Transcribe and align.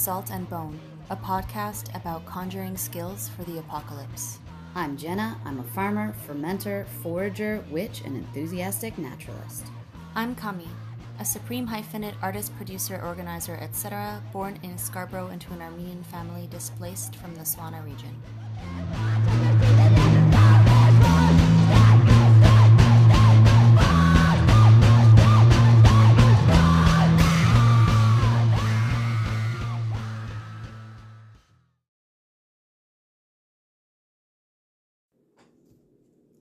Salt 0.00 0.30
and 0.30 0.48
Bone, 0.48 0.80
a 1.10 1.16
podcast 1.16 1.94
about 1.94 2.24
conjuring 2.24 2.74
skills 2.74 3.28
for 3.28 3.44
the 3.44 3.58
apocalypse. 3.58 4.38
I'm 4.74 4.96
Jenna. 4.96 5.38
I'm 5.44 5.60
a 5.60 5.62
farmer, 5.62 6.14
fermenter, 6.26 6.86
forager, 7.02 7.62
witch, 7.70 8.00
and 8.06 8.16
enthusiastic 8.16 8.96
naturalist. 8.96 9.66
I'm 10.14 10.34
Kami, 10.34 10.68
a 11.18 11.24
supreme 11.26 11.68
hyphenate 11.68 12.14
artist, 12.22 12.56
producer, 12.56 12.98
organizer, 13.04 13.58
etc., 13.60 14.22
born 14.32 14.58
in 14.62 14.78
Scarborough 14.78 15.28
into 15.28 15.52
an 15.52 15.60
Armenian 15.60 16.02
family 16.04 16.48
displaced 16.50 17.16
from 17.16 17.34
the 17.34 17.42
Swana 17.42 17.84
region. 17.84 18.22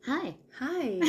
Hi. 0.09 0.33
Hi. 0.57 0.99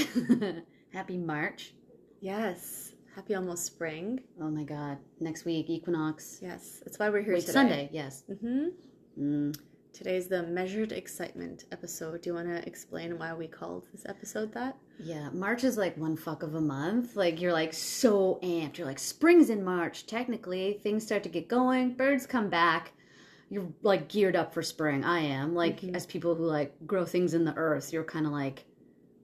Happy 0.93 1.17
March. 1.17 1.73
yes. 2.21 2.93
Happy 3.17 3.35
almost 3.35 3.65
spring. 3.65 4.21
Oh 4.41 4.51
my 4.51 4.63
God. 4.63 4.99
Next 5.21 5.47
week, 5.47 5.71
equinox. 5.71 6.39
Yes. 6.43 6.81
That's 6.85 6.99
why 6.99 7.09
we're 7.09 7.23
here 7.23 7.33
Wait, 7.33 7.41
today. 7.41 7.53
Sunday, 7.53 7.89
yes. 7.93 8.25
Mm-hmm. 8.31 8.67
Mm. 9.19 9.59
Today's 9.95 10.29
the 10.29 10.43
measured 10.45 10.93
excitement 10.93 11.65
episode. 11.73 12.21
Do 12.21 12.29
you 12.31 12.35
want 12.35 12.49
to 12.49 12.65
explain 12.69 13.19
why 13.19 13.33
we 13.35 13.49
called 13.49 13.87
this 13.91 14.05
episode 14.07 14.53
that? 14.53 14.77
Yeah, 14.99 15.31
March 15.31 15.65
is 15.65 15.79
like 15.79 15.97
one 15.97 16.15
fuck 16.17 16.43
of 16.43 16.55
a 16.55 16.61
month. 16.61 17.17
Like 17.17 17.41
you're 17.41 17.53
like 17.55 17.73
so 17.73 18.39
amped. 18.43 18.77
You're 18.79 18.87
like 18.87 18.99
spring's 19.01 19.49
in 19.51 19.65
March. 19.65 20.07
Technically, 20.07 20.79
things 20.85 21.05
start 21.07 21.23
to 21.23 21.29
get 21.31 21.49
going. 21.49 21.95
Birds 21.95 22.27
come 22.27 22.51
back. 22.51 22.93
You're 23.49 23.67
like 23.83 24.09
geared 24.09 24.37
up 24.37 24.55
for 24.55 24.63
spring. 24.63 25.05
I 25.05 25.21
am. 25.21 25.55
Like 25.55 25.81
Mhm. 25.81 25.97
as 25.97 26.07
people 26.07 26.35
who 26.37 26.45
like 26.45 26.75
grow 26.87 27.05
things 27.07 27.35
in 27.35 27.45
the 27.45 27.55
earth, 27.57 27.93
you're 27.93 28.05
kind 28.05 28.27
of 28.27 28.33
like 28.33 28.65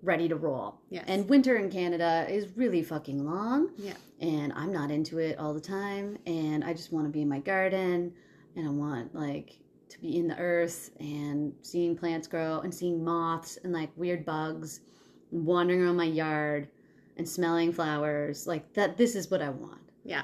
ready 0.02 0.28
to 0.28 0.36
roll. 0.36 0.80
Yes. 0.90 1.04
And 1.08 1.28
winter 1.28 1.56
in 1.56 1.70
Canada 1.70 2.26
is 2.28 2.56
really 2.56 2.82
fucking 2.82 3.24
long. 3.24 3.70
Yeah. 3.76 3.94
And 4.20 4.52
I'm 4.54 4.72
not 4.72 4.90
into 4.90 5.18
it 5.18 5.38
all 5.38 5.54
the 5.54 5.60
time. 5.60 6.18
And 6.26 6.64
I 6.64 6.72
just 6.72 6.92
want 6.92 7.06
to 7.06 7.10
be 7.10 7.22
in 7.22 7.28
my 7.28 7.40
garden 7.40 8.12
and 8.56 8.66
I 8.66 8.70
want 8.70 9.14
like 9.14 9.58
to 9.88 10.00
be 10.00 10.16
in 10.16 10.28
the 10.28 10.38
earth 10.38 10.90
and 11.00 11.52
seeing 11.62 11.96
plants 11.96 12.26
grow 12.26 12.60
and 12.60 12.74
seeing 12.74 13.04
moths 13.04 13.58
and 13.62 13.72
like 13.72 13.90
weird 13.96 14.24
bugs 14.24 14.80
wandering 15.30 15.82
around 15.82 15.96
my 15.96 16.04
yard 16.04 16.68
and 17.16 17.28
smelling 17.28 17.72
flowers. 17.72 18.46
Like 18.46 18.72
that 18.74 18.96
this 18.96 19.14
is 19.14 19.30
what 19.30 19.42
I 19.42 19.50
want. 19.50 19.80
Yeah. 20.04 20.22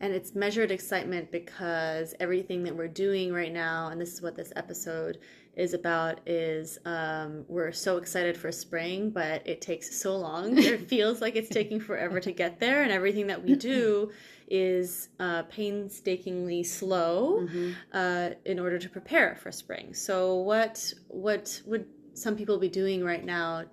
And 0.00 0.12
it's 0.12 0.34
measured 0.34 0.72
excitement 0.72 1.30
because 1.30 2.14
everything 2.18 2.64
that 2.64 2.74
we're 2.74 2.88
doing 2.88 3.32
right 3.32 3.52
now, 3.52 3.88
and 3.88 4.00
this 4.00 4.12
is 4.12 4.20
what 4.20 4.34
this 4.34 4.52
episode 4.56 5.18
is 5.54 5.74
about, 5.74 6.20
is 6.26 6.78
um, 6.86 7.44
we're 7.48 7.72
so 7.72 7.98
excited 7.98 8.36
for 8.36 8.50
spring, 8.50 9.10
but 9.10 9.46
it 9.46 9.60
takes 9.60 9.94
so 10.00 10.16
long. 10.16 10.56
it 10.72 10.88
feels 10.88 11.20
like 11.20 11.36
it's 11.36 11.48
taking 11.50 11.78
forever 11.80 12.20
to 12.20 12.32
get 12.32 12.58
there, 12.60 12.82
and 12.82 12.90
everything 12.92 13.26
that 13.26 13.42
we 13.44 13.54
do 13.72 14.10
is 14.48 15.08
uh, 15.20 15.42
painstakingly 15.44 16.62
slow 16.62 17.40
Mhm. 17.46 17.74
uh, 17.92 18.30
in 18.44 18.58
order 18.58 18.78
to 18.78 18.88
prepare 18.88 19.36
for 19.36 19.50
spring. 19.52 19.94
So, 19.94 20.36
what 20.36 20.92
what 21.08 21.62
would 21.66 21.86
some 22.14 22.36
people 22.36 22.58
be 22.58 22.68
doing 22.68 23.02
right 23.04 23.24
now 23.24 23.64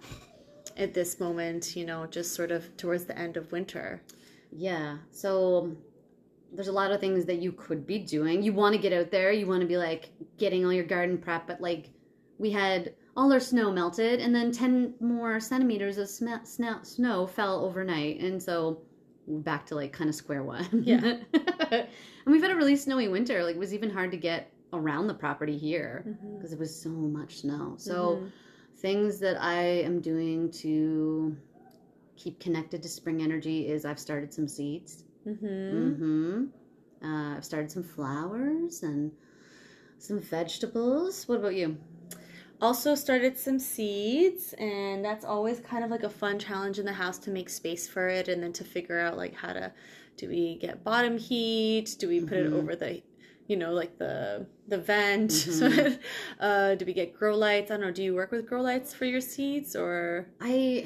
at 0.78 0.94
this 0.94 1.20
moment? 1.20 1.76
You 1.76 1.86
know, 1.86 2.06
just 2.08 2.34
sort 2.34 2.52
of 2.52 2.76
towards 2.78 3.06
the 3.06 3.18
end 3.18 3.38
of 3.38 3.52
winter. 3.52 4.02
Yeah. 4.52 4.98
So 5.12 5.76
there's 6.54 6.68
a 6.68 6.72
lot 6.74 6.92
of 6.92 7.00
things 7.00 7.26
that 7.26 7.40
you 7.42 7.52
could 7.52 7.86
be 7.86 8.00
doing. 8.00 8.42
You 8.42 8.54
want 8.54 8.74
to 8.76 8.82
get 8.82 8.94
out 8.94 9.12
there. 9.12 9.32
You 9.32 9.46
want 9.48 9.62
to 9.62 9.68
be 9.68 9.78
like 9.78 10.10
getting 10.38 10.66
all 10.66 10.74
your 10.74 10.86
garden 10.86 11.18
prep, 11.18 11.48
but 11.48 11.62
like 11.62 11.90
we 12.38 12.50
had 12.52 12.94
all 13.16 13.32
our 13.34 13.40
snow 13.40 13.72
melted 13.72 14.20
and 14.20 14.34
then 14.34 14.52
10 14.52 14.96
more 15.00 15.40
centimeters 15.40 15.98
of 15.98 16.10
sm- 16.10 16.44
snow, 16.44 16.80
snow 16.84 17.28
fell 17.28 17.64
overnight. 17.66 18.20
And 18.22 18.42
so 18.42 18.82
we're 19.28 19.40
back 19.42 19.66
to 19.68 19.76
like 19.76 19.94
kind 19.94 20.10
of 20.10 20.16
square 20.16 20.44
one. 20.44 20.66
Yeah. 20.84 21.18
and 21.72 21.88
we've 22.26 22.42
had 22.42 22.52
a 22.52 22.56
really 22.56 22.76
snowy 22.76 23.08
winter. 23.10 23.44
Like 23.44 23.56
it 23.56 23.60
was 23.60 23.74
even 23.74 23.90
hard 23.90 24.12
to 24.12 24.18
get 24.18 24.52
around 24.74 25.08
the 25.08 25.14
property 25.14 25.58
here 25.58 26.18
because 26.38 26.54
it 26.54 26.60
was 26.60 26.74
so 26.76 26.90
much 26.90 27.40
snow. 27.42 27.76
So 27.78 28.22
Mhm. 28.24 28.32
things 28.78 29.20
that 29.20 29.42
I 29.42 29.62
am 29.62 30.00
doing 30.00 30.50
to 30.52 31.36
keep 32.16 32.40
connected 32.40 32.82
to 32.84 32.90
spring 32.90 33.22
energy 33.22 33.68
is 33.68 33.86
I've 33.86 34.00
started 34.00 34.34
some 34.34 34.48
seeds. 34.48 35.04
Mhm. 35.30 35.72
Mm-hmm. 35.74 36.46
Uh, 37.06 37.38
I've 37.38 37.46
started 37.46 37.72
some 37.72 37.84
flowers 37.84 38.84
and 38.84 39.12
some 39.98 40.20
vegetables. 40.20 41.28
What 41.28 41.40
about 41.40 41.56
you? 41.56 41.78
Also 42.62 42.94
started 42.96 43.38
some 43.38 43.58
seeds, 43.58 44.54
and 44.54 45.04
that's 45.04 45.24
always 45.24 45.62
kind 45.62 45.84
of 45.84 45.92
like 45.92 46.04
a 46.04 46.10
fun 46.10 46.38
challenge 46.40 46.78
in 46.78 46.86
the 46.86 46.92
house 46.94 47.18
to 47.20 47.32
make 47.32 47.50
space 47.50 47.88
for 47.88 48.10
it, 48.10 48.28
and 48.28 48.44
then 48.44 48.52
to 48.54 48.64
figure 48.66 49.00
out 49.00 49.16
like 49.16 49.34
how 49.34 49.54
to 49.54 49.72
do 50.18 50.28
we 50.28 50.58
get 50.58 50.84
bottom 50.84 51.18
heat? 51.18 51.96
Do 52.00 52.10
we 52.10 52.20
put 52.20 52.34
it 52.40 52.52
Mhm. 52.52 52.60
over 52.60 52.76
the 52.76 53.02
you 53.48 53.56
know 53.58 53.72
like 53.74 53.98
the 53.98 54.46
the 54.68 54.78
vent 54.78 55.32
so 55.32 55.68
Mhm. 55.70 56.00
uh 56.40 56.76
do 56.76 56.86
we 56.86 56.94
get 56.94 57.14
grow 57.18 57.36
lights 57.36 57.72
i 57.72 57.74
don't 57.74 57.82
know 57.82 57.92
do 57.92 58.04
you 58.04 58.14
work 58.14 58.30
with 58.30 58.46
grow 58.46 58.62
lights 58.62 58.94
for 58.94 59.06
your 59.06 59.22
seeds 59.22 59.76
or 59.76 60.28
I 60.40 60.86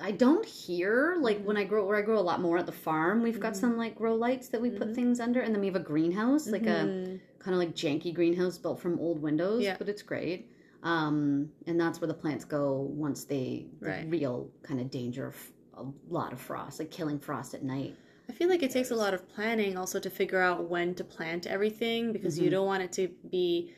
I 0.00 0.10
don't 0.10 0.44
hear 0.44 1.16
like 1.20 1.42
when 1.44 1.56
I 1.56 1.64
grow 1.64 1.86
where 1.86 1.96
I 1.96 2.02
grow 2.02 2.18
a 2.18 2.20
lot 2.20 2.40
more 2.40 2.58
at 2.58 2.66
the 2.66 2.72
farm. 2.72 3.22
We've 3.22 3.38
got 3.40 3.52
Mhm. 3.52 3.56
some 3.60 3.76
like 3.76 3.94
grow 3.96 4.14
lights 4.14 4.48
that 4.48 4.60
we 4.60 4.70
put 4.70 4.88
Mhm. 4.88 4.94
things 4.94 5.20
under, 5.20 5.40
and 5.40 5.54
then 5.54 5.60
we 5.60 5.66
have 5.66 5.76
a 5.76 5.80
greenhouse, 5.80 6.48
like 6.50 6.66
a 6.66 6.84
Mhm. 6.86 7.20
kind 7.38 7.54
of 7.54 7.58
like 7.58 7.74
janky 7.74 8.12
greenhouse 8.12 8.58
built 8.58 8.80
from 8.80 8.98
old 8.98 9.22
windows, 9.22 9.62
Yeah. 9.62 9.76
but 9.78 9.88
it's 9.88 10.02
great. 10.02 10.50
Um, 10.82 11.50
and 11.66 11.80
that's 11.80 12.00
where 12.00 12.08
the 12.08 12.14
plants 12.14 12.44
go 12.44 12.80
once 12.94 13.24
they 13.24 13.66
the 13.80 13.86
Right. 13.88 14.10
real 14.10 14.50
kind 14.62 14.80
of 14.80 14.90
danger 14.90 15.26
of 15.26 15.52
a 15.74 15.84
lot 16.12 16.32
of 16.32 16.40
frost, 16.40 16.78
like 16.78 16.90
killing 16.90 17.18
frost 17.18 17.54
at 17.54 17.62
night. 17.62 17.94
I 18.28 18.32
feel 18.32 18.48
like 18.48 18.62
it 18.62 18.70
takes 18.70 18.90
a 18.90 18.96
lot 18.96 19.12
of 19.14 19.28
planning 19.28 19.76
also 19.76 20.00
to 20.00 20.08
figure 20.10 20.40
out 20.40 20.68
when 20.68 20.94
to 20.94 21.04
plant 21.04 21.46
everything 21.46 22.12
because 22.12 22.38
you 22.38 22.48
Mhm. 22.48 22.52
don't 22.52 22.66
want 22.66 22.82
it 22.82 22.92
to 22.92 23.08
be 23.30 23.70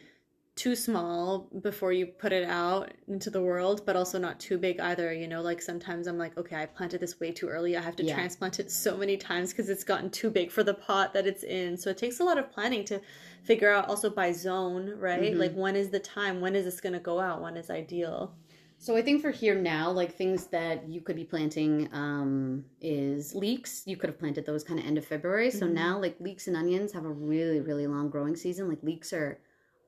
too 0.57 0.75
small 0.75 1.51
before 1.61 1.93
you 1.93 2.07
put 2.07 2.33
it 2.33 2.49
out 2.49 2.91
into 3.09 3.29
the 3.29 3.43
world, 3.43 3.83
but 3.85 3.95
also 3.95 4.19
not 4.19 4.41
too 4.41 4.57
big 4.57 4.81
either. 4.81 5.13
You 5.13 5.29
know, 5.29 5.43
like 5.43 5.61
sometimes 5.61 6.07
I'm 6.07 6.17
like, 6.17 6.37
okay, 6.39 6.57
I 6.57 6.65
planted 6.65 7.01
this 7.01 7.21
way 7.21 7.31
too 7.31 7.47
early. 7.47 7.77
I 7.77 7.83
have 7.83 7.95
to 7.97 8.03
Yeah. 8.05 8.15
transplant 8.15 8.59
it 8.59 8.71
so 8.71 8.97
many 8.97 9.19
times 9.19 9.53
because 9.53 9.69
it's 9.69 9.85
gotten 9.85 10.09
too 10.09 10.31
big 10.31 10.51
for 10.51 10.65
the 10.65 10.73
pot 10.73 11.13
that 11.13 11.27
it's 11.27 11.43
in. 11.45 11.77
So 11.77 11.91
it 11.91 11.99
takes 11.99 12.21
a 12.21 12.25
lot 12.25 12.39
of 12.39 12.51
planning 12.51 12.85
to 12.87 13.03
figure 13.43 13.71
out 13.71 13.89
also 13.89 14.09
by 14.09 14.33
zone, 14.33 14.95
right? 14.99 15.35
Mhm. 15.35 15.39
Like 15.39 15.55
when 15.55 15.77
is 15.77 15.91
the 15.91 16.01
time? 16.01 16.41
When 16.41 16.57
is 16.57 16.65
this 16.65 16.81
going 16.81 16.95
to 16.95 17.01
go 17.01 17.21
out? 17.21 17.43
When 17.43 17.57
is 17.59 17.69
ideal? 17.69 18.35
So 18.79 18.97
I 18.97 19.03
think 19.03 19.21
for 19.21 19.31
here 19.31 19.55
now, 19.55 19.91
like 19.91 20.15
things 20.15 20.47
that 20.49 20.89
you 20.89 21.01
could 21.03 21.17
be 21.17 21.25
planting 21.25 21.89
um, 21.93 22.65
is 22.81 23.35
leeks. 23.35 23.83
You 23.87 23.97
could 23.99 24.09
have 24.09 24.19
planted 24.19 24.47
those 24.47 24.65
kind 24.65 24.81
of 24.81 24.87
end 24.87 24.97
of 24.97 25.05
February. 25.05 25.51
So 25.51 25.67
Mhm. 25.67 25.73
now, 25.73 26.01
like 26.01 26.19
leeks 26.21 26.47
and 26.47 26.57
onions 26.57 26.93
have 26.93 27.05
a 27.05 27.13
really, 27.13 27.61
really 27.61 27.87
long 27.87 28.09
growing 28.11 28.37
season. 28.37 28.69
Like 28.69 28.83
leeks 28.83 29.13
are 29.13 29.39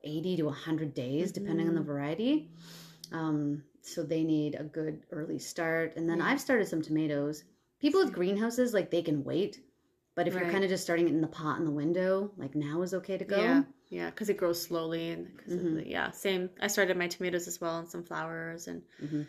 eighty 0.03 0.37
to 0.37 0.49
hundred 0.49 0.93
days, 0.93 1.31
depending 1.31 1.67
on 1.67 1.75
the 1.75 1.81
Mhm. 1.81 1.85
variety. 1.85 2.51
Um, 3.11 3.63
so 3.81 4.03
they 4.03 4.23
need 4.23 4.55
a 4.55 4.63
good 4.63 5.03
early 5.11 5.39
start. 5.39 5.95
And 5.95 6.09
then 6.09 6.19
Yeah. 6.19 6.25
I've 6.25 6.41
started 6.41 6.67
some 6.67 6.81
tomatoes. 6.81 7.43
People 7.79 8.03
with 8.03 8.13
greenhouses, 8.13 8.73
like 8.73 8.91
they 8.91 9.01
can 9.01 9.23
wait. 9.23 9.61
But 10.15 10.27
if 10.27 10.33
you're 10.33 10.49
kind 10.51 10.63
of 10.65 10.69
just 10.69 10.83
starting 10.83 11.07
it 11.07 11.13
in 11.13 11.21
the 11.21 11.27
pot 11.27 11.59
in 11.59 11.65
the 11.65 11.71
window, 11.71 12.31
like 12.37 12.53
now 12.55 12.81
is 12.81 12.93
okay 12.93 13.17
to 13.17 13.23
go. 13.25 13.39
Yeah, 13.39 13.63
yeah, 13.89 14.09
because 14.09 14.29
it 14.29 14.35
grows 14.37 14.61
slowly 14.61 15.11
and 15.11 15.27
Mhm. 15.47 15.65
of 15.69 15.75
the 15.75 15.87
yeah. 15.87 16.11
Same. 16.11 16.49
I 16.59 16.67
started 16.67 16.97
my 16.97 17.07
tomatoes 17.07 17.47
as 17.47 17.61
well 17.61 17.79
and 17.79 17.87
some 17.89 18.03
flowers 18.03 18.67
and 18.67 18.83
Mhm. 19.01 19.27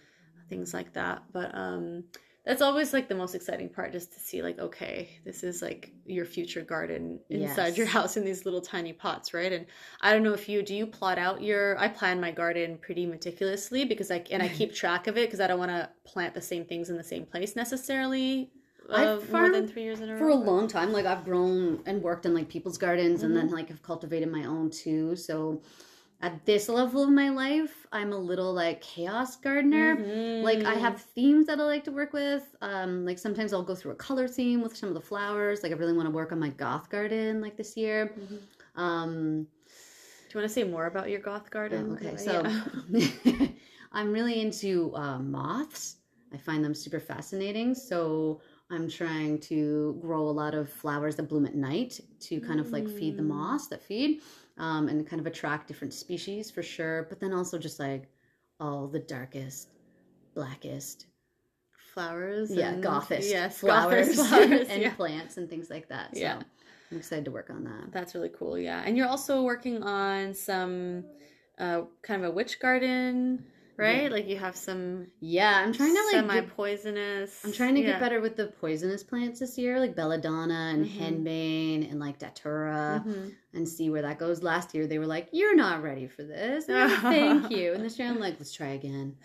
things 0.48 0.74
like 0.74 0.92
that. 0.94 1.22
But 1.32 1.54
um, 1.54 2.04
that's 2.50 2.62
always 2.62 2.92
like 2.92 3.08
the 3.08 3.14
most 3.14 3.34
exciting 3.36 3.68
part, 3.68 3.92
just 3.92 4.12
to 4.12 4.18
see 4.20 4.42
like, 4.42 4.58
okay, 4.58 5.08
this 5.24 5.44
is 5.44 5.62
like 5.62 5.92
your 6.04 6.24
future 6.24 6.62
garden 6.62 7.20
inside 7.30 7.76
your 7.76 7.86
house 7.86 8.16
in 8.16 8.24
these 8.24 8.44
little 8.44 8.60
tiny 8.60 8.92
pots, 8.92 9.32
right? 9.32 9.52
And 9.52 9.66
I 10.00 10.12
don't 10.12 10.24
know 10.24 10.34
if 10.34 10.48
you 10.48 10.62
do 10.62 10.74
you 10.74 10.86
plot 10.86 11.18
out 11.18 11.42
your. 11.42 11.78
I 11.78 11.88
plan 11.88 12.20
my 12.20 12.32
garden 12.32 12.78
pretty 12.82 13.06
meticulously 13.06 13.84
because 13.84 14.10
I 14.10 14.24
and 14.30 14.42
I 14.42 14.48
keep 14.58 14.74
track 14.74 15.06
of 15.06 15.16
it 15.16 15.28
because 15.28 15.40
I 15.40 15.46
don't 15.46 15.58
want 15.60 15.70
to 15.70 15.88
plant 16.04 16.34
the 16.34 16.42
same 16.42 16.64
things 16.64 16.90
in 16.90 16.96
the 16.96 17.04
same 17.04 17.24
place 17.24 17.54
necessarily. 17.54 18.50
I've 18.92 19.32
Uh, 19.32 19.32
more 19.32 19.48
than 19.50 19.68
three 19.68 19.84
years 19.84 20.00
in 20.00 20.08
a 20.08 20.14
row. 20.14 20.18
for 20.18 20.28
a 20.30 20.34
long 20.34 20.66
time 20.66 20.92
like 20.92 21.06
i've 21.06 21.24
grown 21.24 21.80
and 21.86 22.02
worked 22.02 22.26
in 22.26 22.34
like 22.34 22.48
people's 22.48 22.78
gardens 22.78 23.22
and 23.22 23.36
then 23.36 23.46
Mm-hmm. 23.46 23.54
like 23.54 23.68
have 23.68 23.82
cultivated 23.82 24.30
my 24.32 24.44
own 24.44 24.70
too 24.70 25.14
so 25.14 25.62
at 26.22 26.44
this 26.44 26.68
level 26.68 27.02
of 27.02 27.10
my 27.10 27.28
life 27.30 27.86
i'm 27.92 28.12
a 28.12 28.18
little 28.18 28.52
like 28.52 28.80
chaos 28.80 29.36
gardener 29.36 30.04
like 30.42 30.64
i 30.64 30.74
have 30.74 31.00
themes 31.00 31.46
that 31.46 31.58
i 31.60 31.62
like 31.62 31.84
to 31.84 31.92
work 31.92 32.12
with 32.12 32.54
um 32.60 33.04
like 33.04 33.18
sometimes 33.18 33.52
i'll 33.52 33.62
go 33.62 33.74
through 33.74 33.92
a 33.92 33.96
color 33.96 34.28
theme 34.28 34.60
with 34.62 34.76
some 34.76 34.88
of 34.88 34.94
the 34.94 35.00
flowers 35.00 35.62
like 35.62 35.72
i 35.72 35.74
really 35.74 35.92
want 35.94 36.06
to 36.06 36.10
work 36.10 36.32
on 36.32 36.38
my 36.38 36.50
goth 36.50 36.90
garden 36.90 37.40
like 37.40 37.56
this 37.56 37.76
year 37.76 38.14
Mhm. 38.18 38.38
um 38.80 39.46
Do 40.28 40.38
you 40.38 40.40
want 40.42 40.48
to 40.48 40.54
say 40.54 40.64
more 40.64 40.86
about 40.86 41.10
your 41.10 41.20
goth 41.20 41.50
garden? 41.50 41.86
Oh, 41.90 41.94
okay, 41.94 42.12
Uh, 42.14 42.16
so 42.16 42.32
yeah. 42.92 43.48
I'm 43.92 44.12
really 44.12 44.40
into 44.40 44.94
uh, 44.94 45.18
moths. 45.18 45.96
I 46.32 46.36
find 46.36 46.64
them 46.64 46.74
super 46.74 47.00
fascinating. 47.00 47.74
So 47.74 48.40
I'm 48.70 48.88
trying 48.88 49.40
to 49.50 49.98
grow 50.00 50.22
a 50.28 50.30
lot 50.42 50.54
of 50.54 50.70
flowers 50.70 51.16
that 51.16 51.24
bloom 51.28 51.46
at 51.46 51.56
night 51.56 51.98
to 52.20 52.40
kind 52.40 52.60
of 52.60 52.72
like 52.72 52.88
feed 52.88 53.16
the 53.16 53.22
Mm. 53.24 53.26
moss 53.34 53.66
that 53.68 53.82
feed 53.82 54.20
um, 54.58 54.88
and 54.88 55.06
kind 55.06 55.20
of 55.20 55.26
attract 55.26 55.68
different 55.68 55.92
species 55.94 56.50
for 56.50 56.62
sure. 56.62 57.06
But 57.08 57.20
then 57.20 57.32
also 57.32 57.58
just 57.58 57.78
like 57.80 58.08
all 58.58 58.86
the 58.88 58.98
darkest, 59.00 59.74
blackest, 60.34 61.06
Flowers. 61.94 62.52
yeah, 62.54 62.70
and- 62.72 62.84
gothist 62.84 63.28
Yes, 63.30 63.58
flowers, 63.58 64.14
flowers. 64.28 64.68
and 64.68 64.82
yeah. 64.82 64.94
plants 64.94 65.36
and 65.38 65.48
things 65.50 65.70
like 65.70 65.88
that. 65.88 66.14
So 66.14 66.20
Yeah. 66.20 66.40
I'm 66.92 66.98
excited 66.98 67.24
to 67.24 67.30
work 67.30 67.50
on 67.50 67.64
that. 67.64 67.92
That's 67.92 68.14
really 68.14 68.30
cool. 68.36 68.58
Yeah, 68.58 68.82
and 68.84 68.96
you're 68.96 69.08
also 69.08 69.42
working 69.42 69.82
on 69.82 70.34
some 70.34 71.04
uh, 71.58 71.82
kind 72.02 72.24
of 72.24 72.30
a 72.30 72.34
witch 72.34 72.58
garden, 72.60 73.44
right? 73.76 74.04
Yeah. 74.04 74.08
Like 74.08 74.28
you 74.28 74.36
have 74.38 74.56
some 74.56 75.06
Yeah, 75.20 75.62
I'm 75.64 75.72
trying 75.72 75.94
to 75.94 76.02
like 76.02 76.10
semi 76.12 76.40
poisonous. 76.42 77.44
I'm 77.44 77.52
trying 77.52 77.74
to 77.76 77.82
get 77.82 78.00
better 78.00 78.20
with 78.20 78.36
the 78.36 78.46
poisonous 78.46 79.02
plants 79.02 79.40
this 79.40 79.56
year, 79.58 79.78
like 79.80 79.94
belladonna 79.96 80.72
and 80.74 80.86
Mhm. 80.86 80.98
henbane 81.24 81.90
and 81.90 82.00
like 82.00 82.18
datura, 82.18 83.04
Mhm. 83.06 83.32
and 83.54 83.68
see 83.68 83.90
where 83.90 84.02
that 84.02 84.18
goes. 84.18 84.42
Last 84.42 84.74
year 84.74 84.86
they 84.86 84.98
were 84.98 85.06
like, 85.06 85.28
"You're 85.32 85.56
not 85.56 85.82
ready 85.82 86.06
for 86.06 86.22
this." 86.22 86.68
Like, 86.68 86.90
Thank 87.00 87.50
you. 87.56 87.72
And 87.72 87.84
this 87.84 87.98
year 87.98 88.08
I'm 88.08 88.20
like, 88.20 88.36
"Let's 88.38 88.52
try 88.52 88.68
again. 88.68 89.16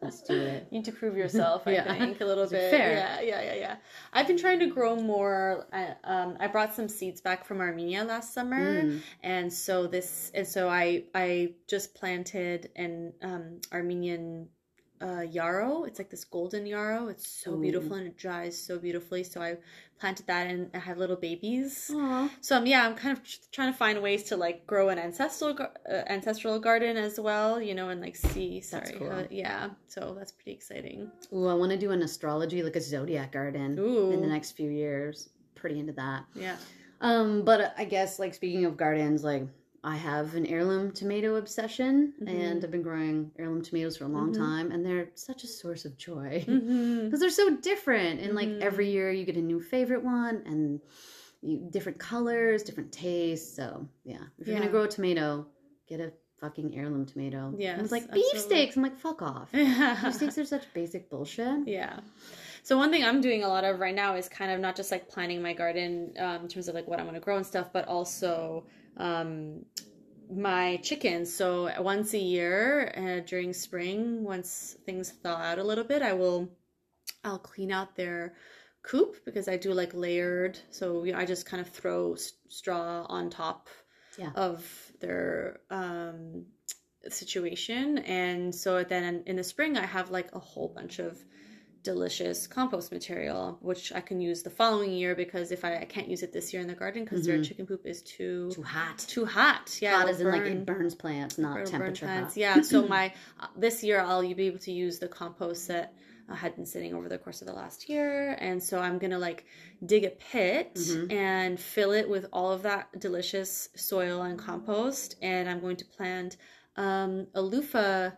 Let's 0.00 0.22
do 0.22 0.34
it." 0.40 0.66
You 0.70 0.78
need 0.78 0.84
to 0.86 0.92
prove 0.92 1.16
yourself, 1.16 1.62
I 1.66 1.72
Yeah. 1.74 1.92
think, 1.98 2.20
a 2.20 2.24
little 2.24 2.46
bit. 2.48 2.70
fair? 2.70 2.92
Yeah, 2.92 3.20
yeah, 3.20 3.42
yeah, 3.42 3.54
yeah. 3.54 3.76
I've 4.12 4.26
been 4.26 4.38
trying 4.38 4.58
to 4.60 4.66
grow 4.66 4.96
more. 4.96 5.66
I, 5.72 5.94
um, 6.04 6.36
I 6.40 6.46
brought 6.48 6.74
some 6.74 6.88
seeds 6.88 7.20
back 7.20 7.44
from 7.44 7.60
Armenia 7.60 8.04
last 8.04 8.32
summer, 8.34 8.82
Mm. 8.82 9.00
and 9.22 9.52
so 9.52 9.86
this, 9.86 10.30
and 10.34 10.46
so 10.46 10.68
I, 10.68 11.04
I 11.14 11.54
just 11.68 11.94
planted 11.94 12.70
an 12.76 13.12
um, 13.22 13.60
Armenian 13.92 14.48
uh, 15.00 15.20
yarrow. 15.22 15.84
It's 15.84 15.98
like 15.98 16.10
this 16.10 16.24
golden 16.24 16.64
yarrow. 16.66 17.08
It's 17.08 17.26
so 17.26 17.52
Ooh. 17.54 17.60
beautiful 17.60 17.94
and 17.94 18.06
it 18.06 18.16
dries 18.16 18.56
so 18.58 18.78
beautifully. 18.78 19.24
So 19.24 19.40
I 19.42 19.56
planted 20.00 20.26
that, 20.28 20.46
and 20.46 20.70
I 20.74 20.78
had 20.78 20.96
little 20.96 21.16
babies. 21.16 21.90
Aw. 21.92 22.30
So 22.40 22.56
um, 22.56 22.66
yeah, 22.66 22.86
I'm 22.86 22.94
kind 22.94 23.16
of 23.16 23.22
tr- 23.24 23.38
trying 23.50 23.72
to 23.72 23.76
find 23.76 24.00
ways 24.00 24.22
to 24.24 24.36
like 24.36 24.66
grow 24.66 24.88
an 24.90 24.98
ancestral 24.98 25.58
uh, 25.60 25.92
ancestral 26.08 26.58
garden 26.60 26.96
as 26.96 27.18
well, 27.20 27.60
you 27.60 27.74
know, 27.74 27.88
and 27.90 28.00
like 28.00 28.16
see. 28.16 28.60
Sorry, 28.60 28.94
cool. 28.98 29.10
how- 29.10 29.26
yeah. 29.30 29.70
So 29.88 30.14
that's 30.16 30.32
pretty 30.32 30.52
exciting. 30.52 31.10
Ooh, 31.32 31.48
I 31.48 31.54
want 31.54 31.72
to 31.72 31.78
do 31.78 31.90
an 31.90 32.02
astrology, 32.02 32.62
like 32.62 32.76
a 32.76 32.80
zodiac 32.80 33.32
garden, 33.32 33.78
Ooh. 33.78 34.12
in 34.12 34.20
the 34.20 34.28
next 34.28 34.52
few 34.52 34.70
years. 34.70 35.28
Pretty 35.54 35.78
into 35.78 35.92
that. 35.94 36.24
Yeah. 36.34 36.56
Um, 37.00 37.42
but 37.44 37.74
I 37.76 37.84
guess 37.84 38.18
like 38.20 38.34
speaking 38.34 38.64
of 38.64 38.76
gardens, 38.76 39.24
like 39.24 39.46
I 39.84 39.96
have 39.96 40.34
an 40.36 40.46
heirloom 40.46 40.92
tomato 40.92 41.34
obsession, 41.36 42.12
Mhm. 42.22 42.28
and 42.28 42.64
I've 42.64 42.70
been 42.70 42.82
growing 42.82 43.32
heirloom 43.36 43.62
tomatoes 43.62 43.96
for 43.96 44.04
a 44.04 44.08
long 44.08 44.32
Mhm. 44.32 44.36
time, 44.38 44.70
and 44.70 44.84
they're 44.86 45.08
such 45.14 45.42
a 45.42 45.48
source 45.48 45.84
of 45.84 45.96
joy. 45.96 46.44
Mm-hmm. 46.48 47.04
because 47.06 47.18
they're 47.20 47.30
so 47.30 47.56
different 47.56 48.20
and 48.20 48.34
like 48.34 48.48
every 48.60 48.90
year 48.90 49.10
you 49.10 49.24
get 49.24 49.36
a 49.36 49.40
new 49.42 49.60
favorite 49.60 50.04
one 50.04 50.42
and 50.46 50.80
you, 51.42 51.58
different 51.70 51.98
colors 51.98 52.62
different 52.62 52.92
tastes 52.92 53.56
so 53.56 53.88
yeah 54.04 54.18
if 54.38 54.46
you're 54.46 54.54
Yeah. 54.54 54.60
gonna 54.60 54.70
grow 54.70 54.82
a 54.84 54.88
tomato 54.88 55.46
get 55.88 55.98
a 56.00 56.12
fucking 56.38 56.76
heirloom 56.76 57.04
tomato 57.06 57.52
Yeah, 57.56 57.80
it's 57.80 57.90
like 57.92 58.10
beefsteaks 58.12 58.76
i'm 58.76 58.82
like 58.82 58.98
fuck 58.98 59.22
off 59.22 59.50
beefsteaks 59.52 60.38
are 60.38 60.44
such 60.44 60.72
basic 60.74 61.10
bullshit 61.10 61.66
Yeah. 61.66 61.98
So 62.64 62.76
one 62.78 62.90
thing 62.92 63.02
I'm 63.02 63.20
doing 63.20 63.42
a 63.42 63.48
lot 63.48 63.64
of 63.64 63.80
right 63.80 63.94
now 63.94 64.14
is 64.14 64.28
kind 64.28 64.52
of 64.52 64.60
not 64.60 64.76
just 64.76 64.92
like 64.92 65.08
planning 65.08 65.42
my 65.42 65.52
garden 65.52 66.14
um, 66.18 66.42
in 66.42 66.48
terms 66.48 66.68
of 66.68 66.76
like 66.76 66.86
what 66.86 67.00
I'm 67.00 67.06
going 67.06 67.14
to 67.14 67.20
grow 67.20 67.36
and 67.36 67.44
stuff, 67.44 67.72
but 67.72 67.88
also 67.88 68.64
um, 68.96 69.64
my 70.30 70.76
chickens. 70.78 71.34
So 71.34 71.70
once 71.80 72.14
a 72.14 72.18
year 72.18 72.92
uh, 72.96 73.26
during 73.26 73.52
spring, 73.52 74.24
once 74.24 74.76
things 74.86 75.10
thaw 75.10 75.36
out 75.36 75.58
a 75.58 75.64
little 75.64 75.84
bit, 75.84 76.02
I 76.02 76.12
will 76.14 76.48
I'll 77.24 77.38
clean 77.38 77.72
out 77.72 77.96
their 77.96 78.34
coop 78.82 79.24
because 79.24 79.48
I 79.48 79.56
do 79.56 79.72
like 79.74 79.94
layered. 79.94 80.58
So 80.70 81.04
you 81.04 81.12
know, 81.12 81.18
I 81.18 81.26
just 81.26 81.46
kind 81.46 81.60
of 81.60 81.68
throw 81.68 82.14
s- 82.14 82.32
straw 82.48 83.04
on 83.08 83.30
top 83.30 83.68
Yeah. 84.16 84.32
of 84.34 84.64
their 85.00 85.60
um, 85.70 86.46
situation, 87.08 87.98
and 87.98 88.54
so 88.54 88.84
then 88.84 89.04
in, 89.04 89.22
in 89.26 89.36
the 89.36 89.44
spring 89.44 89.76
I 89.76 89.86
have 89.86 90.10
like 90.10 90.34
a 90.34 90.38
whole 90.38 90.68
bunch 90.68 90.98
of 90.98 91.18
delicious 91.82 92.46
compost 92.46 92.92
material, 92.92 93.58
which 93.60 93.92
I 93.92 94.00
can 94.00 94.20
use 94.20 94.42
the 94.42 94.50
following 94.50 94.92
year 94.92 95.14
because 95.14 95.50
if 95.50 95.64
I, 95.64 95.78
I 95.78 95.84
can't 95.84 96.08
use 96.08 96.22
it 96.22 96.32
this 96.32 96.52
year 96.52 96.62
in 96.62 96.68
the 96.68 96.74
garden 96.74 97.04
because 97.04 97.26
their 97.26 97.38
Mhm. 97.38 97.44
chicken 97.48 97.66
poop 97.66 97.84
is 97.84 98.02
too 98.02 98.50
too 98.52 98.62
hot 98.62 98.98
too 98.98 99.24
hot. 99.24 99.78
Yeah, 99.82 99.98
hot 99.98 100.08
as 100.08 100.20
in 100.20 100.28
like 100.30 100.42
it 100.42 100.64
burns 100.64 100.94
plants 100.94 101.38
not 101.38 101.54
burn- 101.54 101.64
burn 101.64 101.70
temperature 101.72 102.06
plants. 102.06 102.34
hot 102.34 102.40
Yeah. 102.40 102.60
So 102.62 102.86
my 102.86 103.12
uh, 103.40 103.48
this 103.56 103.82
year 103.82 104.00
I'll 104.00 104.22
be 104.22 104.46
able 104.46 104.58
to 104.60 104.72
use 104.72 104.98
the 104.98 105.08
compost 105.08 105.68
that 105.68 105.94
I 106.28 106.36
had 106.36 106.54
been 106.54 106.64
sitting 106.66 106.94
over 106.94 107.08
the 107.08 107.18
course 107.18 107.42
of 107.42 107.48
the 107.48 107.52
last 107.52 107.88
year, 107.88 108.36
and 108.40 108.62
so 108.62 108.78
I'm 108.78 108.98
gonna 108.98 109.18
like 109.18 109.44
dig 109.84 110.04
a 110.04 110.10
pit 110.10 110.74
Mhm. 110.76 111.10
and 111.12 111.58
fill 111.58 111.90
it 111.92 112.08
with 112.08 112.26
all 112.32 112.52
of 112.52 112.62
that 112.62 112.96
delicious 113.00 113.68
soil 113.74 114.22
and 114.22 114.38
compost, 114.38 115.16
and 115.20 115.48
I'm 115.48 115.58
going 115.60 115.76
to 115.78 115.84
plant 115.84 116.36
um, 116.76 117.26
a 117.34 117.42
loofah 117.42 118.10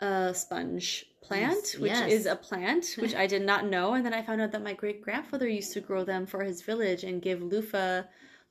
uh, 0.00 0.32
sponge 0.32 1.06
plant, 1.26 1.54
Yes, 1.62 1.78
which 1.78 1.92
yes. 1.92 2.12
is 2.12 2.26
a 2.26 2.36
plant 2.36 2.84
which 3.02 3.14
I 3.14 3.26
did 3.34 3.42
not 3.42 3.62
know, 3.74 3.94
and 3.94 4.04
then 4.04 4.14
I 4.14 4.22
found 4.22 4.40
out 4.42 4.52
that 4.52 4.62
my 4.70 4.74
great 4.82 5.00
grandfather 5.06 5.48
used 5.48 5.72
to 5.74 5.80
grow 5.80 6.02
them 6.04 6.26
for 6.26 6.40
his 6.44 6.62
village 6.70 7.02
and 7.04 7.20
give 7.28 7.42
loofah 7.42 8.02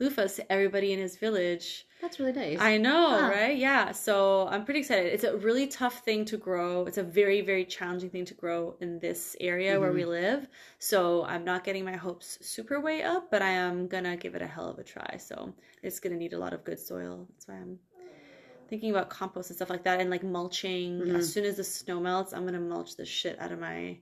loofahs 0.02 0.36
to 0.38 0.52
everybody 0.52 0.92
in 0.92 1.00
his 1.00 1.16
village. 1.18 1.86
that's 2.02 2.20
really 2.20 2.34
nice 2.34 2.60
I 2.60 2.78
know, 2.78 3.04
Huh. 3.12 3.30
right? 3.40 3.56
Yeah. 3.56 3.92
So 3.92 4.48
I'm 4.54 4.66
pretty 4.66 4.82
excited. 4.84 5.14
It's 5.16 5.24
a 5.24 5.38
really 5.38 5.68
tough 5.68 5.98
thing 6.08 6.26
to 6.32 6.36
grow. 6.48 6.72
It's 6.90 6.98
a 6.98 7.08
very, 7.22 7.40
very 7.42 7.64
challenging 7.76 8.10
thing 8.10 8.26
to 8.26 8.34
grow 8.44 8.76
in 8.82 9.00
this 9.00 9.22
area 9.40 9.80
where 9.80 9.90
Mm-hmm. 9.94 9.98
we 10.12 10.20
live. 10.22 10.42
So 10.80 11.24
I'm 11.34 11.46
not 11.52 11.64
getting 11.64 11.86
my 11.86 11.96
hopes 12.08 12.40
super 12.42 12.78
way 12.88 12.98
up, 13.14 13.24
but 13.34 13.42
I 13.50 13.52
am 13.68 13.88
gonna 13.88 14.18
give 14.24 14.34
it 14.38 14.42
a 14.42 14.48
hell 14.56 14.68
of 14.74 14.78
a 14.80 14.84
try. 14.84 15.12
So 15.30 15.36
it's 15.86 16.00
gonna 16.02 16.18
need 16.24 16.34
a 16.34 16.40
lot 16.46 16.54
of 16.54 16.64
good 16.70 16.80
soil. 16.80 17.16
That's 17.30 17.48
why 17.48 17.56
I'm 17.64 17.78
thinking 18.74 18.90
about 18.90 19.08
compost 19.08 19.52
and 19.52 19.56
stuff 19.56 19.70
like 19.70 19.84
that 19.84 20.00
and 20.02 20.10
like 20.10 20.24
mulching. 20.24 21.00
Mhm. 21.00 21.16
As 21.16 21.32
soon 21.32 21.46
as 21.46 21.58
the 21.58 21.64
snow 21.64 22.00
melts, 22.00 22.34
I'm 22.34 22.44
gonna 22.44 22.60
mulch 22.60 22.96
the 22.96 23.06
shit 23.06 23.38
out 23.40 23.52
of 23.52 23.60
my 23.60 24.00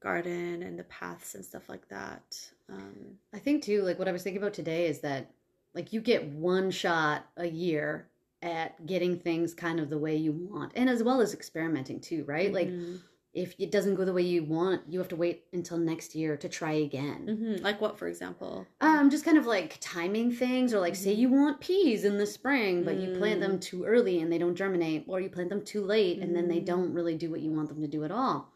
garden 0.00 0.60
and 0.64 0.76
the 0.76 0.82
paths 0.82 1.36
and 1.36 1.44
stuff 1.44 1.68
like 1.68 1.86
that. 1.88 2.50
Um, 2.68 3.16
I 3.32 3.38
think 3.38 3.62
too, 3.62 3.82
like 3.82 3.96
what 3.96 4.08
I 4.08 4.12
was 4.12 4.24
thinking 4.24 4.42
about 4.42 4.54
today 4.54 4.88
is 4.88 4.98
that 5.02 5.30
like 5.72 5.92
you 5.92 6.00
get 6.00 6.24
one 6.26 6.72
shot 6.72 7.26
a 7.36 7.46
year 7.46 8.08
at 8.42 8.84
getting 8.86 9.20
things 9.20 9.54
kind 9.54 9.78
of 9.78 9.88
the 9.88 9.98
way 9.98 10.16
you 10.16 10.32
want 10.32 10.72
and 10.74 10.90
as 10.90 11.00
well 11.04 11.20
as 11.20 11.32
experimenting 11.32 12.00
too, 12.00 12.24
right? 12.24 12.52
Like 12.52 12.70
mhm. 12.70 13.00
If 13.34 13.54
it 13.58 13.70
doesn't 13.70 13.94
go 13.94 14.04
the 14.04 14.12
way 14.12 14.22
you 14.22 14.42
want, 14.42 14.82
you 14.88 14.98
have 14.98 15.08
to 15.08 15.16
wait 15.16 15.44
until 15.52 15.76
next 15.78 16.14
year 16.14 16.36
to 16.36 16.48
try 16.48 16.72
again. 16.72 17.26
Mhm. 17.28 17.62
like 17.62 17.80
what, 17.80 17.98
for 17.98 18.08
example? 18.08 18.66
Um, 18.80 19.10
just 19.10 19.24
kind 19.24 19.36
of 19.38 19.46
like 19.46 19.76
timing 19.80 20.32
things, 20.32 20.72
or 20.72 20.80
like 20.80 20.96
say 20.96 21.14
Mhm. 21.14 21.18
you 21.18 21.28
want 21.30 21.60
peas 21.60 22.04
in 22.04 22.16
the 22.18 22.26
spring, 22.26 22.82
but 22.84 22.96
you 22.96 23.16
plant 23.18 23.38
Mm. 23.40 23.42
them 23.42 23.60
too 23.60 23.84
early 23.84 24.20
and 24.20 24.32
they 24.32 24.38
don't 24.38 24.54
germinate, 24.56 25.04
or 25.06 25.20
you 25.20 25.28
plant 25.28 25.50
them 25.50 25.62
too 25.62 25.82
late 25.82 26.18
and 26.20 26.34
then 26.34 26.48
they 26.48 26.60
Mm. 26.60 26.64
don't 26.66 26.92
really 26.94 27.16
do 27.16 27.30
what 27.30 27.40
you 27.40 27.50
want 27.50 27.68
them 27.68 27.80
to 27.82 27.88
do 27.88 28.02
at 28.04 28.10
all. 28.10 28.52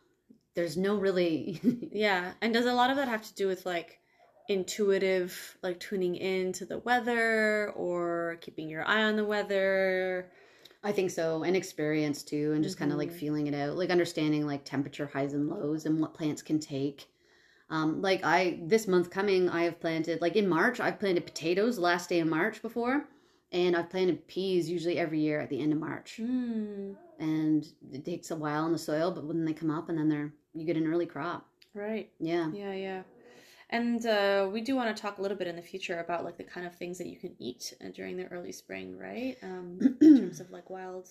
There's 0.54 0.76
no 0.76 0.96
really 0.96 1.60
Yeah, 1.92 2.32
and 2.40 2.52
does 2.54 2.66
a 2.66 2.74
lot 2.74 2.90
of 2.90 2.96
that 2.96 3.08
have 3.08 3.22
to 3.22 3.34
do 3.34 3.46
with 3.46 3.64
like 3.66 3.98
intuitive, 4.48 5.58
like 5.62 5.80
tuning 5.80 6.16
into 6.16 6.64
the 6.64 6.78
weather 6.78 7.70
or 7.76 8.38
keeping 8.40 8.68
your 8.68 8.84
eye 8.86 9.02
on 9.02 9.16
the 9.16 9.24
weather? 9.24 10.30
I 10.84 10.92
think 10.92 11.10
so, 11.10 11.42
and 11.44 11.56
experience 11.56 12.22
too, 12.22 12.52
and 12.54 12.62
just 12.64 12.78
kind 12.78 12.92
of 12.92 12.98
like 12.98 13.12
feeling 13.12 13.46
it 13.46 13.54
out, 13.54 13.76
like 13.76 13.90
understanding 13.90 14.46
like 14.46 14.64
temperature 14.64 15.06
highs 15.06 15.32
and 15.34 15.48
lows 15.48 15.86
and 15.86 16.00
what 16.00 16.14
plants 16.14 16.42
can 16.42 16.58
take. 16.58 17.08
Um, 17.70 18.02
like 18.02 18.24
I 18.24 18.60
this 18.64 18.88
month 18.88 19.10
coming, 19.10 19.48
I 19.48 19.64
have 19.64 19.80
planted 19.80 20.20
like 20.20 20.36
in 20.36 20.48
March, 20.48 20.80
I've 20.80 21.00
planted 21.00 21.26
potatoes 21.26 21.78
last 21.78 22.08
day 22.08 22.20
of 22.20 22.28
March 22.28 22.62
before, 22.62 23.08
and 23.52 23.76
I've 23.76 23.90
planted 23.90 24.26
peas 24.28 24.70
usually 24.70 24.98
every 24.98 25.20
year 25.20 25.40
at 25.40 25.50
the 25.50 25.60
end 25.60 25.72
of 25.72 25.78
March, 25.78 26.20
Mm, 26.20 26.96
and 27.18 27.66
it 27.92 28.04
takes 28.04 28.30
a 28.30 28.36
while 28.36 28.66
in 28.66 28.72
the 28.72 28.78
soil, 28.78 29.10
but 29.12 29.24
when 29.24 29.44
they 29.44 29.52
come 29.54 29.70
up 29.70 29.88
and 29.88 29.98
then 29.98 30.08
they're 30.08 30.32
you 30.54 30.66
get 30.66 30.76
an 30.76 30.86
early 30.86 31.06
crop. 31.06 31.48
right. 31.74 32.10
Yeah, 32.20 32.50
Yeah, 32.52 32.72
yeah. 32.72 33.02
And 33.72 34.04
uh, 34.06 34.48
we 34.52 34.60
do 34.60 34.76
want 34.76 34.94
to 34.94 35.02
talk 35.02 35.18
a 35.18 35.22
little 35.22 35.36
bit 35.36 35.48
in 35.48 35.56
the 35.56 35.62
future 35.62 35.98
about 35.98 36.24
like 36.24 36.36
the 36.36 36.44
kind 36.44 36.66
of 36.66 36.74
things 36.76 36.98
that 36.98 37.06
you 37.08 37.16
can 37.16 37.34
eat 37.38 37.72
uh, 37.84 37.88
during 37.94 38.16
the 38.16 38.26
early 38.26 38.52
spring, 38.52 38.96
right? 38.98 39.36
Um, 39.42 39.96
in 40.00 40.16
terms 40.20 40.40
of 40.40 40.50
like 40.50 40.68
wild, 40.70 41.08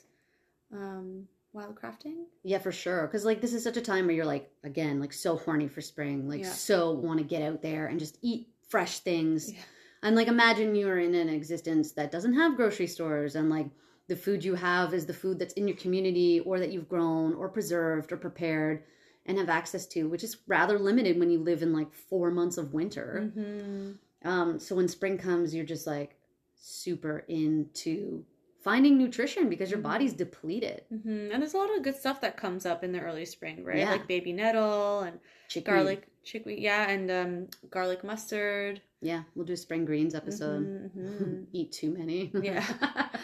um, 0.74 1.28
wild 1.54 1.76
crafting. 1.76 2.26
yeah, 2.44 2.60
for 2.60 2.72
sure. 2.72 3.08
Because 3.08 3.26
like 3.26 3.42
this 3.42 3.54
is 3.54 3.64
such 3.64 3.78
a 3.78 3.82
time 3.82 4.06
where 4.06 4.16
you're 4.16 4.26
like 4.26 4.50
again 4.64 5.00
like 5.00 5.12
so 5.12 5.36
horny 5.38 5.68
for 5.68 5.82
spring, 5.82 6.30
like 6.30 6.42
Yeah. 6.42 6.50
so 6.52 6.92
want 6.92 7.18
to 7.20 7.26
get 7.26 7.42
out 7.42 7.62
there 7.62 7.88
and 7.88 8.00
just 8.00 8.18
eat 8.22 8.48
fresh 8.70 9.00
things. 9.00 9.52
Yeah. 9.52 9.60
And 10.04 10.16
like 10.16 10.28
imagine 10.28 10.76
you're 10.76 11.00
in 11.00 11.14
an 11.16 11.30
existence 11.30 11.92
that 11.94 12.12
doesn't 12.12 12.34
have 12.36 12.56
grocery 12.56 12.88
stores 12.88 13.36
and 13.36 13.50
like 13.50 13.68
the 14.08 14.16
food 14.16 14.44
you 14.44 14.56
have 14.56 14.94
is 14.94 15.06
the 15.06 15.14
food 15.14 15.40
that's 15.40 15.54
in 15.54 15.68
your 15.68 15.78
community 15.78 16.40
or 16.42 16.60
that 16.60 16.72
you've 16.72 16.90
grown 16.90 17.34
or 17.34 17.50
preserved 17.50 18.12
or 18.12 18.18
prepared 18.18 18.84
and 19.26 19.38
have 19.38 19.50
access 19.50 19.86
to, 19.88 20.10
which 20.10 20.24
is 20.24 20.38
rather 20.48 20.80
limited 20.80 21.20
when 21.20 21.30
you 21.30 21.40
live 21.40 21.62
in 21.62 21.74
like 21.74 21.94
four 21.94 22.32
months 22.32 22.58
of 22.58 22.74
winter. 22.74 23.32
Mm-hmm. 23.38 24.28
Um, 24.28 24.60
so 24.60 24.76
when 24.76 24.88
spring 24.88 25.18
comes, 25.18 25.54
you're 25.54 25.66
just 25.66 25.86
like 25.88 26.16
super 26.56 27.24
into 27.28 28.24
finding 28.64 28.98
nutrition 28.98 29.50
because 29.50 29.72
your 29.72 29.80
Mhm. 29.80 29.84
body's 29.84 30.14
depleted. 30.14 30.84
hmm 30.90 31.30
And 31.32 31.42
there's 31.42 31.56
a 31.56 31.58
lot 31.58 31.76
of 31.76 31.82
good 31.84 31.96
stuff 31.96 32.22
that 32.22 32.38
comes 32.38 32.66
up 32.66 32.84
in 32.84 32.92
the 32.92 33.00
early 33.00 33.26
spring, 33.26 33.64
right? 33.64 33.78
Yeah. 33.78 33.92
Like 33.92 34.08
baby 34.08 34.34
nettle 34.34 35.00
and 35.00 35.20
Chickweed. 35.48 35.66
garlic, 35.66 36.08
chickweed, 36.24 36.60
yeah, 36.60 36.88
and 36.90 37.10
um, 37.10 37.48
garlic 37.72 38.04
mustard. 38.04 38.82
Yeah, 39.02 39.24
we'll 39.34 39.46
do 39.48 39.54
a 39.54 39.58
spring 39.58 39.84
greens 39.86 40.14
episode. 40.14 40.64
Mhm, 40.64 40.96
mhm. 40.96 41.46
Eat 41.54 41.72
too 41.72 41.90
many. 41.92 42.32
yeah. 42.42 42.64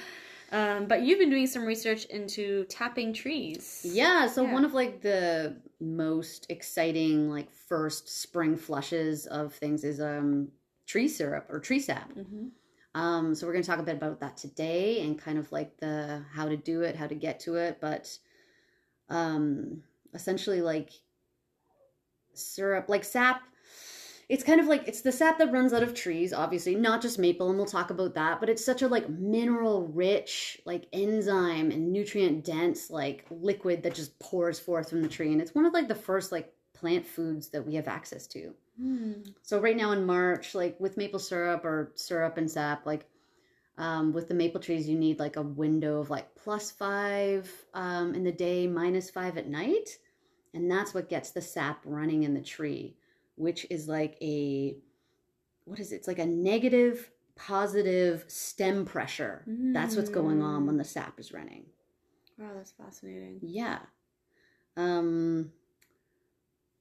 um, 0.51 0.87
but 0.87 1.01
you've 1.01 1.19
been 1.19 1.29
doing 1.29 1.47
some 1.47 1.65
research 1.65 2.05
into 2.05 2.65
tapping 2.65 3.13
trees. 3.13 3.81
Yeah, 3.83 4.27
so 4.27 4.43
Yeah. 4.43 4.53
one 4.53 4.65
of 4.65 4.73
like 4.73 5.01
the 5.01 5.57
most 5.79 6.47
exciting 6.49 7.29
like 7.29 7.51
first 7.51 8.09
spring 8.09 8.57
flushes 8.57 9.27
of 9.27 9.53
things 9.53 9.83
is 9.83 9.99
um 10.01 10.49
tree 10.87 11.07
syrup 11.07 11.45
or 11.49 11.59
tree 11.59 11.79
sap. 11.79 12.11
hmm 12.13 12.47
Um 12.95 13.35
so 13.35 13.45
we're 13.45 13.53
going 13.53 13.63
to 13.63 13.69
talk 13.69 13.79
a 13.79 13.83
bit 13.83 13.95
about 13.97 14.19
that 14.21 14.37
today 14.37 15.01
and 15.01 15.19
kind 15.19 15.37
of 15.37 15.51
like 15.51 15.77
the 15.77 16.23
how 16.33 16.47
to 16.49 16.57
do 16.57 16.81
it, 16.81 16.95
how 16.95 17.07
to 17.07 17.15
get 17.15 17.39
to 17.41 17.55
it, 17.55 17.79
but 17.79 18.17
um 19.09 19.83
essentially 20.13 20.61
like 20.61 20.91
syrup 22.33 22.87
like 22.89 23.03
sap 23.03 23.41
it's 24.29 24.43
kind 24.43 24.59
of 24.59 24.67
like 24.67 24.87
it's 24.87 25.01
the 25.01 25.11
sap 25.11 25.37
that 25.37 25.51
runs 25.51 25.73
out 25.73 25.83
of 25.83 25.93
trees 25.93 26.33
obviously 26.33 26.75
not 26.75 27.01
just 27.01 27.17
maple 27.17 27.47
and 27.49 27.57
we'll 27.57 27.65
talk 27.65 27.89
about 27.89 28.13
that 28.13 28.39
but 28.39 28.49
it's 28.49 28.63
such 28.65 28.81
a 28.81 28.87
like 28.87 29.09
mineral 29.09 29.87
rich 29.87 30.59
like 30.65 30.85
enzyme 30.93 31.71
and 31.71 31.91
nutrient 31.91 32.43
dense 32.43 32.89
like 32.89 33.25
liquid 33.29 33.83
that 33.83 33.95
just 33.95 34.17
pours 34.19 34.59
forth 34.59 34.89
from 34.89 35.01
the 35.01 35.07
tree 35.07 35.31
and 35.31 35.41
it's 35.41 35.55
one 35.55 35.65
of 35.65 35.73
like 35.73 35.87
the 35.87 35.95
first 35.95 36.31
like 36.31 36.53
plant 36.73 37.05
foods 37.05 37.49
that 37.49 37.65
we 37.65 37.75
have 37.75 37.87
access 37.87 38.27
to 38.27 38.53
Mm. 38.79 39.33
so 39.41 39.59
right 39.59 39.75
now 39.75 39.91
in 39.91 40.05
march 40.05 40.53
like 40.53 40.79
with 40.79 40.97
maple 40.97 41.17
syrup 41.17 41.65
or 41.65 41.93
syrup 41.95 42.37
and 42.37 42.51
sap 42.51 42.85
like 42.85 43.07
um, 43.79 44.13
with 44.13 44.27
the 44.27 44.35
maple 44.35 44.59
trees 44.61 44.87
you 44.87 44.95
need 44.97 45.17
like 45.17 45.35
a 45.35 45.41
window 45.41 45.99
of 45.99 46.11
like 46.11 46.35
plus 46.35 46.69
five 46.69 47.51
um, 47.73 48.13
in 48.13 48.23
the 48.23 48.31
day 48.31 48.67
minus 48.67 49.09
five 49.09 49.35
at 49.35 49.47
night 49.47 49.97
and 50.53 50.69
that's 50.69 50.93
what 50.93 51.09
gets 51.09 51.31
the 51.31 51.41
sap 51.41 51.79
running 51.85 52.21
in 52.21 52.35
the 52.35 52.41
tree 52.41 52.95
which 53.37 53.65
is 53.69 53.87
like 53.87 54.17
a 54.21 54.77
what 55.65 55.79
is 55.79 55.91
it? 55.91 55.95
It's 55.97 56.07
like 56.07 56.19
a 56.19 56.25
negative 56.25 57.09
positive 57.35 58.23
stem 58.27 58.83
pressure. 58.85 59.43
That's 59.47 59.95
what's 59.95 60.09
going 60.09 60.41
on 60.41 60.65
when 60.65 60.77
the 60.77 60.83
sap 60.83 61.19
is 61.19 61.31
running. 61.33 61.65
Wow, 62.37 62.49
that's 62.55 62.71
fascinating. 62.71 63.39
Yeah. 63.41 63.79
Um 64.75 65.51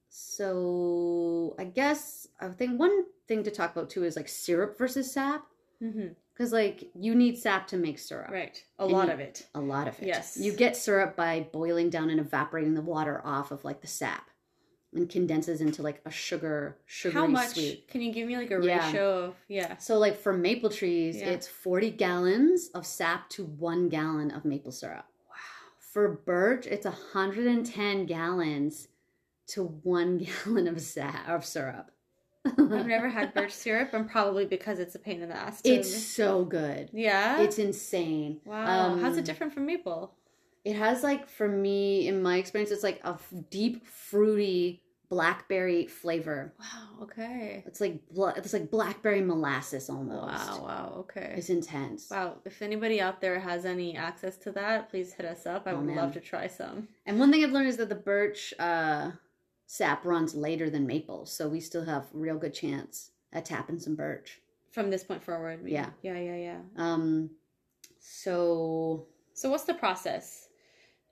so 0.09 1.55
I 1.59 1.65
guess 1.65 2.27
I 2.39 2.47
think 2.49 2.79
one 2.79 3.05
thing 3.27 3.43
to 3.43 3.51
talk 3.51 3.75
about 3.75 3.89
too 3.89 4.03
is 4.03 4.15
like 4.15 4.27
syrup 4.29 4.77
versus 4.77 5.11
sap 5.11 5.45
hmm 5.79 6.07
cuz 6.35 6.51
like 6.53 6.89
you 6.95 7.13
need 7.15 7.37
sap 7.37 7.67
to 7.67 7.77
make 7.77 7.99
syrup. 7.99 8.31
Right, 8.31 8.63
a 8.79 8.83
And 8.83 8.91
lot 8.93 9.07
you- 9.07 9.13
of 9.13 9.19
it. 9.19 9.47
A 9.55 9.59
lot 9.61 9.87
of 9.87 9.99
it. 9.99 10.07
Yes. 10.07 10.37
You 10.37 10.53
get 10.53 10.75
syrup 10.77 11.15
by 11.15 11.47
boiling 11.51 11.89
down 11.89 12.09
and 12.09 12.19
evaporating 12.19 12.73
the 12.75 12.81
water 12.81 13.21
off 13.25 13.51
of 13.51 13.63
like 13.65 13.81
the 13.81 13.87
sap 13.87 14.29
and 14.93 15.09
condenses 15.09 15.61
into 15.61 15.81
like 15.81 16.01
a 16.05 16.11
sugar 16.11 16.77
sugary 16.85 17.13
How 17.21 17.27
much? 17.27 17.49
sweet. 17.49 17.87
Can 17.87 18.01
you 18.01 18.11
give 18.11 18.27
me 18.27 18.37
like 18.37 18.51
a 18.51 18.59
Yeah. 18.63 18.85
ratio 18.85 19.23
of 19.25 19.35
yeah? 19.47 19.77
So 19.77 19.97
like 19.97 20.17
for 20.17 20.33
maple 20.33 20.69
trees, 20.69 21.17
Yeah. 21.17 21.29
it's 21.31 21.47
40 21.47 21.91
gallons 21.91 22.69
of 22.73 22.85
sap 22.85 23.29
to 23.31 23.43
1 23.43 23.89
gallon 23.89 24.31
of 24.31 24.45
maple 24.45 24.71
syrup. 24.71 25.05
Wow. 25.29 25.35
For 25.79 26.07
birch, 26.09 26.65
it's 26.67 26.85
110 26.85 28.05
gallons 28.05 28.87
to 29.47 29.63
1 29.63 30.17
gallon 30.45 30.67
of 30.67 30.81
sap 30.81 31.27
of 31.27 31.45
syrup. 31.45 31.91
I've 32.45 32.87
never 32.87 33.09
had 33.09 33.33
birch 33.33 33.51
syrup, 33.51 33.93
and 33.93 34.09
probably 34.09 34.45
because 34.45 34.79
it's 34.79 34.95
a 34.95 34.99
pain 34.99 35.21
in 35.21 35.27
the 35.27 35.35
ass. 35.35 35.59
It's 35.65 35.93
so 35.93 36.45
good. 36.45 36.89
yeah. 36.93 37.41
It's 37.41 37.59
insane. 37.59 38.39
wow. 38.45 38.95
How's 39.01 39.13
Um, 39.13 39.19
it 39.19 39.25
different 39.25 39.53
from 39.53 39.65
maple? 39.65 40.13
It 40.69 40.75
has 40.75 41.01
like 41.03 41.23
for 41.29 41.47
me 41.47 42.07
in 42.09 42.21
my 42.21 42.35
experience 42.37 42.71
it's 42.71 42.83
like 42.83 42.99
a 43.05 43.13
f- 43.21 43.33
deep 43.49 43.87
fruity 43.87 44.81
blackberry 45.09 45.87
flavor. 45.87 46.53
Wow. 46.59 47.03
Okay. 47.03 47.63
It's 47.65 47.79
like 47.79 47.95
bla- 48.09 48.33
it's 48.35 48.51
like 48.51 48.69
blackberry 48.69 49.21
molasses 49.21 49.89
almost. 49.89 50.27
Wow. 50.49 50.63
Wow. 50.69 50.93
Okay. 51.03 51.35
It's 51.37 51.49
intense. 51.49 52.09
Wow. 52.11 52.39
If 52.43 52.61
anybody 52.61 52.99
out 52.99 53.21
there 53.21 53.39
has 53.39 53.63
any 53.63 53.95
access 53.95 54.35
to 54.39 54.51
that, 54.59 54.89
please 54.89 55.13
hit 55.13 55.25
us 55.25 55.45
up. 55.45 55.65
I 55.67 55.71
Oh, 55.71 55.77
would 55.77 55.85
man. 55.85 55.95
love 55.95 56.11
to 56.13 56.19
try 56.19 56.47
some. 56.47 56.89
And 57.05 57.17
one 57.19 57.31
thing 57.31 57.41
I've 57.45 57.51
learned 57.53 57.69
is 57.69 57.77
that 57.77 57.87
the 57.87 57.95
birch 57.95 58.53
uh, 58.59 59.11
sap 59.67 60.03
runs 60.03 60.35
later 60.35 60.69
than 60.69 60.85
maple, 60.85 61.25
so 61.25 61.47
we 61.47 61.61
still 61.61 61.85
have 61.85 62.03
real 62.11 62.37
good 62.37 62.53
chance 62.53 63.11
at 63.31 63.45
tapping 63.45 63.79
some 63.79 63.95
birch. 63.95 64.41
From 64.71 64.89
this 64.89 65.05
point 65.05 65.23
forward. 65.23 65.61
Yeah. 65.65 65.91
Yeah. 66.01 66.19
Yeah. 66.19 66.35
Yeah. 66.35 66.59
Um, 66.75 67.29
so 67.99 69.05
So 69.33 69.49
what's 69.49 69.63
the 69.65 69.73
process? 69.73 70.46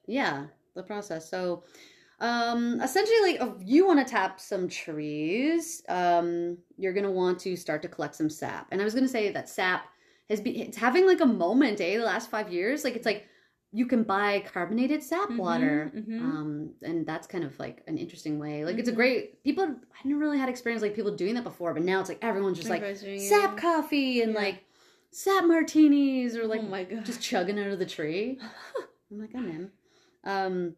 Yeah, 0.08 0.46
the 0.76 0.84
process. 0.84 1.30
So 1.30 1.64
um, 2.20 2.80
essentially, 2.82 3.34
like 3.34 3.42
if 3.42 3.54
you 3.66 3.86
want 3.86 4.06
to 4.06 4.10
tap 4.10 4.40
some 4.40 4.68
trees, 4.70 5.82
um, 5.90 6.58
you're 6.78 6.94
gonna 6.94 7.12
want 7.12 7.40
to 7.40 7.56
start 7.56 7.82
to 7.82 7.88
collect 7.90 8.16
some 8.16 8.30
sap. 8.30 8.68
And 8.72 8.82
I 8.82 8.84
was 8.84 8.94
gonna 8.96 9.08
say 9.08 9.32
that 9.32 9.50
sap 9.50 9.86
has 10.30 10.40
been 10.42 10.56
it's 10.56 10.78
having 10.78 11.06
like 11.06 11.22
a 11.22 11.26
moment, 11.26 11.82
eh? 11.82 11.98
The 11.98 12.04
last 12.04 12.30
five 12.30 12.52
years, 12.52 12.84
like 12.84 12.96
it's 12.96 13.06
like 13.06 13.26
you 13.72 13.86
can 13.86 14.04
buy 14.04 14.40
carbonated 14.54 15.04
sap 15.04 15.30
Mhm, 15.30 15.38
water. 15.38 15.92
mhm. 15.94 16.22
Um, 16.22 16.70
and 16.82 17.06
that's 17.06 17.28
kind 17.28 17.44
of 17.44 17.60
like 17.60 17.84
an 17.88 17.98
interesting 17.98 18.40
way. 18.40 18.64
Like 18.64 18.80
it's 18.80 18.88
a 18.88 18.94
Mhm. 18.94 18.96
great 18.96 19.44
people. 19.44 19.64
I 19.66 20.08
never 20.08 20.20
really 20.22 20.38
had 20.38 20.48
experience 20.48 20.82
like 20.82 20.96
people 20.96 21.14
doing 21.14 21.36
that 21.36 21.44
before, 21.44 21.74
but 21.74 21.84
now 21.84 22.00
it's 22.00 22.08
like 22.08 22.24
everyone's 22.24 22.58
just 22.58 22.70
like 22.70 22.82
Everybody's 22.82 23.02
doing 23.02 23.16
it. 23.18 23.20
sap 23.20 23.58
coffee 23.58 24.22
and 24.22 24.32
Yeah. 24.34 24.40
like 24.40 24.64
sap 25.12 25.44
martinis 25.46 26.38
or 26.38 26.48
like 26.48 26.62
oh 26.62 26.68
my 26.70 26.86
god. 26.86 27.04
just 27.06 27.22
chugging 27.22 27.60
out 27.60 27.68
of 27.68 27.80
the 27.80 27.86
tree. 27.86 28.40
I'm 29.12 29.20
like, 29.20 29.36
I'm 29.36 29.50
in. 29.50 29.72
Um, 30.26 30.76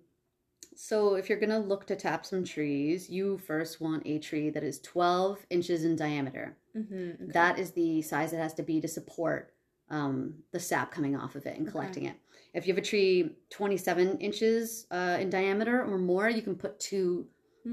so 0.76 1.16
if 1.16 1.30
you're 1.30 1.40
gonna 1.40 1.60
look 1.60 1.88
to 1.88 1.96
tap 1.96 2.26
some 2.26 2.44
trees, 2.44 3.10
you 3.10 3.38
first 3.40 3.82
want 3.82 4.04
a 4.06 4.20
tree 4.20 4.50
that 4.52 4.64
is 4.64 4.80
12 4.82 5.46
inches 5.50 5.84
in 5.84 5.96
diameter. 5.96 6.58
Mhm, 6.76 7.16
okay. 7.16 7.32
That 7.32 7.58
is 7.60 7.72
the 7.72 8.02
size 8.02 8.34
it 8.34 8.38
has 8.38 8.54
to 8.56 8.64
be 8.64 8.80
to 8.82 8.88
support 8.88 9.54
um, 9.90 10.44
the 10.52 10.60
sap 10.60 10.92
coming 10.92 11.16
off 11.16 11.36
of 11.36 11.46
it 11.46 11.58
and 11.58 11.66
Okay. 11.68 11.72
collecting 11.72 12.06
it. 12.06 12.18
If 12.54 12.68
you 12.68 12.74
have 12.74 12.84
a 12.84 12.86
tree 12.86 13.38
27 13.50 14.18
inches 14.20 14.86
uh, 14.92 15.18
in 15.20 15.30
diameter 15.30 15.82
or 15.84 15.98
more, 15.98 16.30
you 16.30 16.42
can 16.42 16.56
put 16.56 16.80
two 16.80 17.28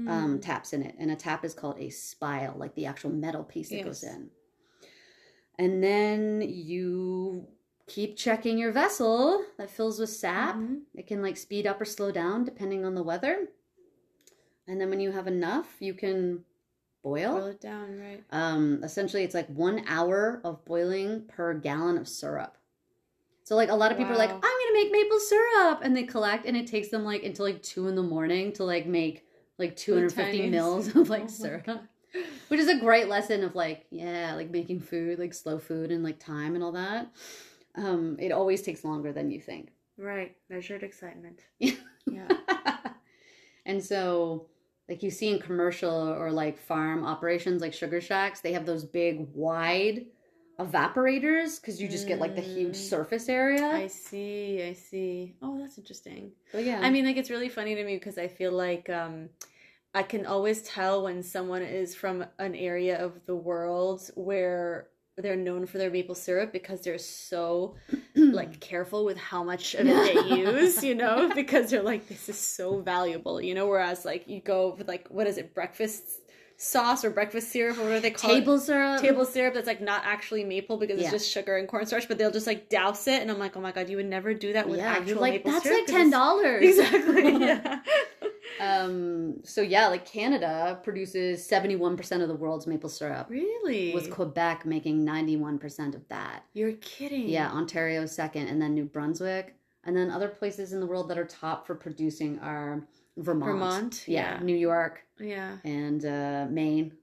um, 0.07 0.37
Mm. 0.37 0.41
taps 0.41 0.73
in 0.73 0.81
it. 0.83 0.95
And 0.99 1.11
a 1.11 1.15
tap 1.15 1.43
is 1.43 1.53
called 1.53 1.77
a 1.79 1.89
spile, 1.89 2.55
like 2.57 2.73
the 2.75 2.85
actual 2.85 3.09
metal 3.11 3.43
piece 3.43 3.69
that 3.69 3.83
goes 3.83 4.03
in. 4.03 4.29
And 5.57 5.83
then 5.83 6.41
you 6.41 7.47
keep 7.87 8.17
checking 8.17 8.57
your 8.57 8.71
vessel 8.71 9.43
that 9.57 9.69
fills 9.69 9.99
with 9.99 10.09
sap. 10.09 10.55
Mhm. 10.55 10.81
It 10.95 11.07
can 11.07 11.21
like 11.21 11.37
speed 11.37 11.67
up 11.67 11.79
or 11.79 11.85
slow 11.85 12.11
down 12.11 12.43
depending 12.43 12.83
on 12.85 12.95
the 12.95 13.03
weather. 13.03 13.49
And 14.67 14.81
then 14.81 14.89
when 14.89 14.99
you 14.99 15.11
have 15.11 15.27
enough, 15.27 15.75
you 15.79 15.93
can 15.93 16.43
boil. 17.03 17.33
Boil 17.35 17.47
it 17.47 17.61
down, 17.61 17.99
right? 17.99 18.23
Um, 18.31 18.83
essentially, 18.83 19.23
it's 19.23 19.35
like 19.35 19.47
one 19.47 19.83
hour 19.87 20.41
of 20.43 20.65
boiling 20.65 21.25
per 21.27 21.53
gallon 21.53 21.97
of 21.97 22.07
syrup. 22.07 22.57
So 23.43 23.55
like 23.55 23.69
a 23.69 23.75
lot 23.75 23.91
of 23.91 23.99
people 23.99 24.13
are 24.13 24.17
like, 24.17 24.31
I'm 24.31 24.39
gonna 24.41 24.73
make 24.73 24.91
maple 24.91 25.19
syrup, 25.19 25.81
and 25.83 25.95
they 25.95 26.03
collect, 26.03 26.47
and 26.47 26.57
it 26.57 26.65
takes 26.65 26.87
them 26.87 27.03
like 27.05 27.23
until 27.23 27.45
like 27.45 27.61
two 27.61 27.87
in 27.87 27.95
the 27.95 28.01
morning 28.01 28.51
to 28.53 28.63
like 28.63 28.87
make 28.87 29.23
like 29.59 29.75
250 29.75 30.49
mils 30.49 30.87
of 30.87 30.97
Oh 30.97 31.01
like 31.01 31.21
my 31.21 31.27
syrup, 31.27 31.67
which 32.47 32.59
is 32.59 32.67
a 32.67 32.79
great 32.79 33.07
lesson 33.07 33.43
of 33.43 33.53
like 33.53 33.85
yeah, 33.91 34.33
like 34.33 34.49
making 34.49 34.79
food, 34.79 35.19
like 35.19 35.35
slow 35.35 35.59
food, 35.59 35.91
and 35.91 36.03
like 36.03 36.17
time 36.17 36.55
and 36.55 36.63
all 36.63 36.71
that. 36.71 37.11
Um, 37.77 38.17
it 38.19 38.31
always 38.31 38.61
takes 38.61 38.83
longer 38.83 39.11
than 39.11 39.29
you 39.31 39.41
think. 39.41 39.69
Right. 39.97 40.35
Measured 40.49 40.83
excitement. 40.83 41.39
Yeah. 42.07 42.27
And 43.65 43.83
so 43.83 44.45
like 44.87 45.01
you 45.01 45.09
see 45.09 45.29
in 45.29 45.39
commercial 45.39 45.91
or 46.09 46.31
like 46.31 46.59
farm 46.59 47.03
operations 47.03 47.61
like 47.61 47.73
sugar 47.73 47.99
shacks 47.99 48.41
they 48.41 48.53
have 48.53 48.65
those 48.67 48.85
big 48.85 49.27
wide 49.33 50.05
evaporators 50.59 51.59
because 51.59 51.81
you 51.81 51.87
just 51.87 52.07
get 52.07 52.19
like 52.19 52.35
the 52.35 52.41
huge 52.41 52.73
Mm. 52.75 52.89
surface 52.89 53.27
area 53.29 53.65
I 53.67 53.87
see. 53.87 54.61
I 54.63 54.73
see. 54.73 55.35
Oh, 55.41 55.57
that's 55.59 55.77
interesting. 55.77 56.31
yeah 56.53 56.79
I 56.81 56.89
mean, 56.91 57.05
like 57.05 57.17
it's 57.17 57.29
really 57.31 57.49
funny 57.49 57.75
to 57.75 57.83
me 57.83 57.95
because 57.95 58.17
I 58.17 58.27
feel 58.27 58.51
like 58.51 58.89
um, 58.89 59.29
I 59.93 60.03
can 60.03 60.25
always 60.25 60.61
tell 60.61 61.03
when 61.03 61.23
someone 61.23 61.61
is 61.63 61.95
from 61.95 62.25
an 62.39 62.55
area 62.55 63.03
of 63.03 63.25
the 63.25 63.35
world 63.35 64.09
where 64.15 64.87
they're 65.17 65.35
known 65.35 65.65
for 65.65 65.77
their 65.77 65.89
maple 65.89 66.15
syrup 66.15 66.51
because 66.51 66.81
they're 66.81 66.97
so 66.97 67.75
like 68.15 68.59
careful 68.59 69.05
with 69.05 69.17
how 69.17 69.43
much 69.43 69.73
of 69.73 69.87
it 69.87 70.27
they 70.29 70.35
use, 70.35 70.83
you 70.83 70.93
know, 70.95 71.31
because 71.35 71.69
they're 71.69 71.81
like 71.81 72.07
this 72.09 72.27
is 72.29 72.37
so 72.37 72.79
valuable, 72.81 73.39
you 73.41 73.53
know. 73.53 73.67
Whereas 73.67 74.03
like 74.05 74.27
you 74.27 74.41
go 74.41 74.75
with 74.77 74.87
like 74.87 75.07
what 75.09 75.25
is 75.27 75.37
it, 75.37 75.53
breakfast 75.53 76.03
sauce 76.57 77.03
or 77.03 77.09
breakfast 77.09 77.51
syrup 77.51 77.77
or 77.77 77.81
whatever 77.83 77.99
they 77.99 78.11
call 78.11 78.31
it 78.31 78.35
table 78.39 78.57
syrup 78.57 79.01
table 79.01 79.25
syrup 79.25 79.53
that's 79.53 79.67
like 79.67 79.81
not 79.81 80.01
actually 80.05 80.41
maple 80.45 80.77
because 80.77 80.97
Yeah. 80.97 81.03
it's 81.07 81.11
just 81.23 81.29
sugar 81.29 81.57
and 81.57 81.67
cornstarch, 81.67 82.07
but 82.07 82.17
they'll 82.17 82.31
just 82.31 82.47
like 82.47 82.69
douse 82.69 83.07
it, 83.07 83.21
and 83.21 83.29
I'm 83.29 83.39
like, 83.39 83.55
oh 83.57 83.61
my 83.61 83.71
god, 83.73 83.89
you 83.89 83.97
would 83.97 84.05
never 84.05 84.33
do 84.33 84.53
that 84.53 84.67
with 84.67 84.79
yeah 84.79 84.93
actual 84.93 85.21
like 85.21 85.33
maple 85.33 85.51
that's 85.51 85.63
syrup 85.63 85.79
like 85.79 85.87
ten 85.87 86.09
dollars 86.09 86.63
Exactly. 86.77 87.37
Yeah. 87.45 87.79
Um, 88.59 89.41
so 89.43 89.61
yeah, 89.61 89.87
like 89.87 90.05
Canada 90.05 90.79
produces 90.83 91.47
71% 91.47 92.21
of 92.21 92.27
the 92.27 92.35
world's 92.35 92.67
maple 92.67 92.89
syrup. 92.89 93.27
Really? 93.29 93.93
With 93.93 94.09
Quebec 94.11 94.65
making 94.65 95.05
91% 95.05 95.95
of 95.95 96.07
that. 96.09 96.43
You're 96.53 96.73
kidding. 96.73 97.27
Yeah, 97.27 97.51
Ontario 97.51 98.05
second, 98.05 98.47
and 98.47 98.61
then 98.61 98.73
New 98.73 98.85
Brunswick. 98.85 99.55
And 99.83 99.95
then 99.95 100.09
other 100.09 100.27
places 100.29 100.73
in 100.73 100.79
the 100.79 100.85
world 100.87 101.09
that 101.09 101.17
are 101.17 101.25
top 101.25 101.67
for 101.67 101.75
producing 101.75 102.39
are 102.39 102.87
Vermont. 103.17 103.51
Vermont, 103.51 104.03
Yeah. 104.07 104.35
yeah. 104.37 104.43
New 104.43 104.55
York 104.55 105.03
Yeah. 105.19 105.57
and 105.63 106.03
uh, 106.05 106.47
Maine 106.49 106.93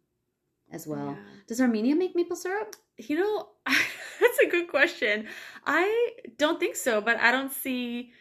as 0.73 0.87
well. 0.87 1.11
Yeah. 1.17 1.23
Does 1.47 1.61
Armenia 1.61 1.95
make 1.95 2.17
maple 2.17 2.37
syrup? 2.37 2.75
You 2.99 3.17
know, 3.19 3.49
that's 3.67 4.39
a 4.45 4.49
good 4.49 4.69
question. 4.69 5.27
I 5.67 6.11
don't 6.39 6.59
think 6.59 6.77
so, 6.77 7.01
but 7.01 7.19
I 7.19 7.31
don't 7.31 7.53
see 7.53 8.13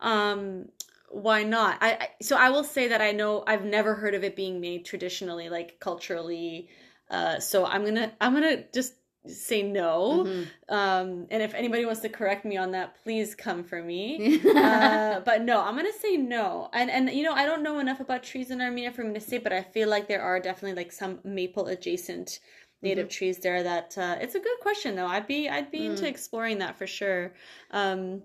um 0.00 0.68
why 1.10 1.42
not. 1.42 1.78
I, 1.80 1.92
I 1.92 2.08
so 2.22 2.36
I 2.36 2.50
will 2.50 2.64
say 2.64 2.88
that 2.88 3.00
I 3.00 3.12
know 3.12 3.44
I've 3.46 3.64
never 3.64 3.94
heard 3.94 4.14
of 4.14 4.24
it 4.24 4.36
being 4.36 4.60
made 4.60 4.84
traditionally 4.84 5.48
like 5.48 5.80
culturally. 5.80 6.68
Uh 7.10 7.40
so 7.40 7.64
I'm 7.64 7.82
going 7.82 7.94
to 7.96 8.12
I'm 8.20 8.34
to 8.36 8.64
just 8.72 8.94
say 9.26 9.62
no. 9.62 10.24
Mhm. 10.26 10.46
Um 10.68 11.26
and 11.30 11.42
if 11.42 11.54
anybody 11.54 11.84
wants 11.84 12.00
to 12.02 12.08
correct 12.08 12.44
me 12.44 12.56
on 12.56 12.72
that, 12.72 13.02
please 13.02 13.34
come 13.34 13.64
for 13.64 13.82
me. 13.82 14.40
uh, 14.56 15.20
but 15.20 15.42
no, 15.42 15.60
I'm 15.60 15.76
gonna 15.76 15.92
say 16.00 16.16
no. 16.16 16.68
And 16.72 16.90
and 16.90 17.10
you 17.10 17.24
know, 17.24 17.32
I 17.32 17.46
don't 17.46 17.62
know 17.62 17.78
enough 17.78 18.00
about 18.00 18.22
trees 18.22 18.50
in 18.50 18.60
Armenia 18.60 18.92
for 18.92 19.04
me 19.04 19.14
to 19.14 19.20
say, 19.20 19.38
but 19.38 19.52
I 19.52 19.62
feel 19.62 19.88
like 19.88 20.08
there 20.08 20.22
are 20.22 20.40
definitely 20.40 20.76
like 20.82 20.92
some 20.92 21.20
maple 21.24 21.66
adjacent 21.66 22.40
native 22.82 23.08
trees 23.08 23.38
there. 23.38 23.62
That 23.62 23.96
uh, 23.98 24.16
it's 24.20 24.34
a 24.34 24.40
good 24.40 24.58
question 24.60 24.94
though. 24.94 25.06
I'd 25.06 25.26
be 25.26 25.48
I'd 25.48 25.70
be 25.70 25.86
into 25.86 26.06
exploring 26.06 26.58
that 26.58 26.78
for 26.78 26.86
sure. 26.86 27.32
Um, 27.70 28.22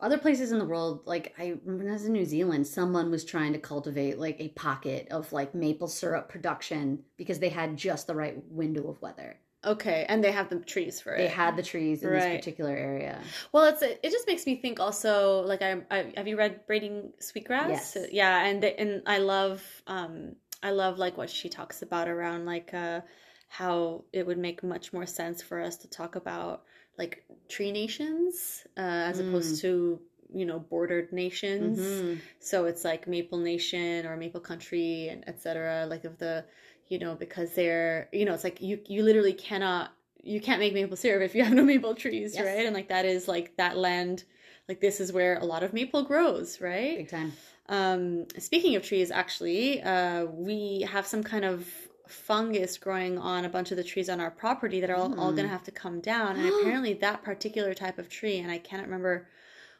Other 0.00 0.18
places 0.18 0.52
in 0.52 0.58
the 0.58 0.64
world, 0.66 1.02
like 1.06 1.34
I 1.38 1.58
remember 1.64 1.84
when 1.84 1.88
I 1.88 1.92
was 1.92 2.04
in 2.06 2.12
New 2.12 2.24
Zealand, 2.26 2.66
someone 2.66 3.10
was 3.10 3.24
trying 3.24 3.52
to 3.54 3.58
cultivate 3.58 4.18
like 4.18 4.36
a 4.40 4.48
pocket 4.50 5.08
of 5.10 5.32
like 5.32 5.54
maple 5.54 5.88
syrup 5.88 6.28
production 6.28 7.04
because 7.16 7.38
they 7.38 7.48
had 7.48 7.76
just 7.76 8.06
the 8.06 8.14
right 8.14 8.36
window 8.50 8.88
of 8.88 9.00
weather. 9.00 9.38
okay, 9.64 10.04
and 10.08 10.22
they 10.22 10.32
have 10.32 10.48
the 10.48 10.60
trees 10.60 11.00
for 11.00 11.14
it. 11.14 11.18
They 11.18 11.28
had 11.28 11.56
the 11.56 11.62
trees 11.62 12.02
in 12.02 12.12
this 12.12 12.26
particular 12.26 12.76
area. 12.76 13.32
Well, 13.52 13.64
it's 13.64 13.82
it 13.82 14.10
just 14.10 14.26
makes 14.26 14.46
me 14.46 14.56
think 14.56 14.80
also 14.80 15.40
like 15.40 15.62
I, 15.62 15.82
I 15.90 16.12
have 16.16 16.28
you 16.28 16.36
read 16.36 16.66
Braiding 16.66 17.12
Sweetgrass? 17.18 17.96
Yes. 17.96 17.96
Yeah, 18.12 18.44
and 18.44 18.64
and 18.64 19.02
I 19.06 19.18
love 19.18 19.62
um 19.86 20.36
I 20.62 20.70
love 20.70 20.98
like 20.98 21.16
what 21.16 21.30
she 21.30 21.48
talks 21.48 21.82
about 21.82 22.08
around 22.08 22.44
like 22.46 22.72
uh 22.74 23.00
how 23.48 24.04
it 24.12 24.26
would 24.26 24.38
make 24.38 24.62
much 24.62 24.92
more 24.92 25.06
sense 25.06 25.42
for 25.42 25.60
us 25.60 25.76
to 25.78 25.88
talk 25.88 26.16
about 26.16 26.64
like 26.98 27.24
tree 27.48 27.72
nations 27.72 28.66
uh, 28.76 28.80
as 29.10 29.18
opposed 29.20 29.60
to 29.62 30.00
you 30.34 30.44
know 30.44 30.58
bordered 30.58 31.12
nations. 31.12 31.78
Mhm. 31.78 32.18
So 32.40 32.64
it's 32.66 32.84
like 32.84 33.06
Maple 33.06 33.38
Nation 33.38 34.06
or 34.06 34.16
Maple 34.16 34.40
Country 34.40 35.08
and 35.08 35.26
etc. 35.28 35.86
Like 35.88 36.04
of 36.04 36.18
the, 36.18 36.44
you 36.88 36.98
know, 36.98 37.14
because 37.14 37.54
they're, 37.54 38.08
you 38.12 38.24
know, 38.24 38.34
it's 38.34 38.44
like 38.44 38.60
you 38.60 38.80
you 38.88 39.02
literally 39.02 39.32
cannot 39.34 39.92
you 40.22 40.40
can't 40.40 40.58
make 40.58 40.74
maple 40.74 40.96
syrup 40.96 41.22
if 41.22 41.34
you 41.36 41.44
have 41.44 41.52
no 41.52 41.62
maple 41.62 41.94
trees, 41.94 42.34
Yes. 42.34 42.44
right? 42.44 42.66
And 42.66 42.74
like 42.74 42.88
that 42.88 43.04
is 43.04 43.28
like 43.28 43.56
that 43.56 43.76
land, 43.76 44.24
like 44.68 44.80
this 44.80 45.00
is 45.00 45.12
where 45.12 45.38
a 45.38 45.44
lot 45.44 45.62
of 45.62 45.72
maple 45.72 46.02
grows, 46.02 46.60
right? 46.60 46.96
Big 46.98 47.08
time. 47.10 47.32
Um, 47.68 48.26
speaking 48.38 48.74
of 48.76 48.82
trees, 48.84 49.10
actually, 49.12 49.82
uh, 49.82 50.24
we 50.26 50.86
have 50.90 51.06
some 51.06 51.22
kind 51.22 51.44
of 51.44 51.68
fungus 52.08 52.78
growing 52.78 53.18
on 53.18 53.44
a 53.44 53.48
bunch 53.48 53.70
of 53.70 53.76
the 53.76 53.84
trees 53.84 54.08
on 54.08 54.20
our 54.20 54.30
property 54.30 54.80
that 54.80 54.90
are 54.90 54.96
all, 54.96 55.18
all 55.18 55.32
Mm. 55.32 55.36
going 55.36 55.46
to 55.48 55.52
have 55.52 55.64
to 55.64 55.70
come 55.70 56.00
down. 56.00 56.36
And 56.36 56.46
apparently, 56.60 56.94
that 56.94 57.22
particular 57.22 57.74
type 57.74 57.98
of 57.98 58.08
tree, 58.08 58.38
and 58.38 58.50
I 58.50 58.58
cannot 58.58 58.86
remember 58.86 59.28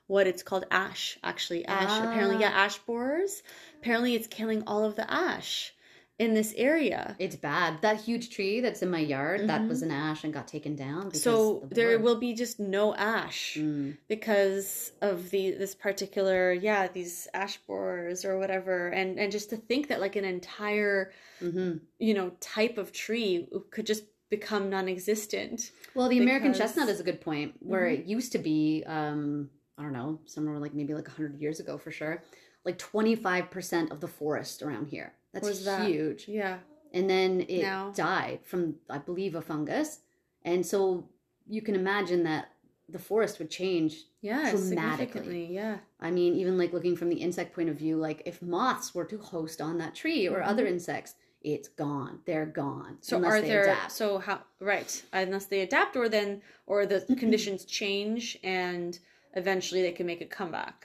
what 0.07 0.27
it's 0.27 0.43
called, 0.43 0.65
ash, 0.71 1.19
actually, 1.25 1.65
ash. 1.67 1.99
Apparently, 1.99 2.39
yeah, 2.39 2.53
Ah. 2.55 2.65
ash 2.65 2.79
borers. 2.79 3.43
Apparently, 3.81 4.15
it's 4.15 4.27
killing 4.29 4.63
all 4.67 4.85
of 4.85 4.95
the 4.97 5.11
ash 5.11 5.73
in 6.19 6.33
this 6.33 6.55
area. 6.57 7.15
It's 7.19 7.37
bad. 7.37 7.83
That 7.83 8.01
huge 8.01 8.31
tree 8.31 8.61
that's 8.61 8.81
in 8.83 8.91
my 8.91 9.01
yard, 9.01 9.49
that 9.49 9.69
was 9.69 9.83
an 9.83 9.91
ash 9.91 10.25
and 10.25 10.33
got 10.33 10.49
taken 10.49 10.75
down. 10.75 11.13
So 11.13 11.67
the 11.69 11.75
there 11.75 11.99
will 11.99 12.17
be 12.19 12.33
just 12.35 12.59
no 12.59 12.95
ash. 12.95 13.57
Mm. 13.59 13.99
because 14.09 14.93
of 15.03 15.29
the 15.31 15.51
this 15.53 15.75
particular 15.75 16.53
yeah 16.53 16.89
these 16.89 17.29
ash 17.35 17.59
borers 17.67 18.25
or 18.25 18.39
whatever 18.39 18.89
and 18.89 19.19
and 19.19 19.31
just 19.31 19.51
to 19.51 19.57
think 19.57 19.89
that 19.89 20.01
like 20.01 20.17
an 20.17 20.25
entire 20.25 21.13
Mhm. 21.43 21.81
you 21.99 22.15
know 22.15 22.31
type 22.41 22.79
of 22.79 22.93
tree 22.93 23.47
could 23.71 23.85
just 23.87 24.05
become 24.31 24.71
non-existent 24.71 25.71
Well, 25.95 26.09
the 26.09 26.19
American 26.19 26.53
Because- 26.53 26.59
chestnut 26.73 26.89
is 26.89 26.99
a 27.01 27.05
good 27.05 27.21
point. 27.21 27.55
Where 27.61 27.87
it 27.87 28.07
used 28.07 28.33
to 28.33 28.39
be, 28.39 28.83
um, 28.87 29.51
I 29.79 29.83
don't 29.83 29.93
know, 29.93 30.21
somewhere 30.25 30.59
like 30.59 30.75
maybe 30.75 30.95
like 30.95 31.09
hundred 31.09 31.39
years 31.41 31.61
ago 31.61 31.77
for 31.79 31.91
sure, 31.91 32.23
like 32.65 32.79
twenty 32.79 33.15
five 33.15 33.51
percent 33.51 33.93
of 33.93 34.01
the 34.01 34.09
forest 34.09 34.63
around 34.63 34.87
here. 34.89 35.13
That's 35.37 35.49
Was 35.49 35.65
that- 35.65 35.87
huge. 35.89 36.29
yeah 36.29 36.59
And 36.93 37.09
then 37.11 37.41
it 37.43 37.63
Now- 37.63 37.93
died 37.95 38.41
from, 38.45 38.77
I 38.89 38.99
believe, 38.99 39.35
a 39.35 39.43
fungus. 39.43 40.01
And 40.45 40.65
so 40.65 41.09
you 41.49 41.61
can 41.63 41.75
imagine 41.75 42.23
that 42.25 42.53
the 42.89 42.99
forest 42.99 43.39
would 43.39 43.51
change. 43.51 44.05
yeah 44.23 44.51
Dramatically. 44.51 44.67
significantly 44.69 45.47
yeah 45.55 45.79
I 46.01 46.11
mean, 46.11 46.35
even 46.35 46.57
like 46.59 46.73
looking 46.73 46.97
from 46.97 47.09
the 47.11 47.17
insect 47.27 47.55
point 47.55 47.69
of 47.69 47.77
view, 47.77 47.97
like 47.97 48.23
if 48.27 48.41
moths 48.43 48.95
were 48.95 49.05
to 49.07 49.19
host 49.19 49.61
on 49.61 49.79
that 49.79 49.95
tree 49.95 50.29
or 50.29 50.43
other 50.43 50.67
insects, 50.67 51.15
it's 51.43 51.69
gone. 51.69 52.21
They're 52.27 52.47
gone. 52.47 52.95
Mm-hmm. 52.95 53.09
so 53.09 53.17
unless 53.17 53.33
are 53.35 53.41
they 53.43 53.49
there 53.49 53.63
adapt. 53.65 53.93
so 53.93 54.19
how 54.19 54.41
right 54.61 55.03
unless 55.13 55.47
they 55.47 55.61
adapt 55.61 55.97
or 55.97 56.09
then 56.09 56.43
or 56.67 56.87
the 56.87 57.01
conditions 57.19 57.65
change 57.65 58.39
and 58.43 58.99
eventually 59.35 59.83
they 59.83 59.93
can 59.93 60.07
make 60.07 60.21
a 60.23 60.27
comeback 60.39 60.79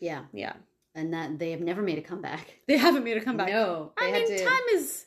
yeah, 0.00 0.22
yeah 0.32 0.54
and 0.94 1.12
that 1.14 1.38
they 1.38 1.50
have 1.50 1.60
never 1.60 1.82
made 1.82 1.98
a 1.98 2.02
comeback. 2.02 2.58
they 2.68 2.76
haven't 2.76 3.04
made 3.04 3.16
a 3.16 3.20
comeback 3.20 3.48
No, 3.48 3.92
I 3.98 4.04
had 4.06 4.22
mean, 4.28 4.38
to- 4.38 4.44
time 4.44 4.66
is 4.74 5.04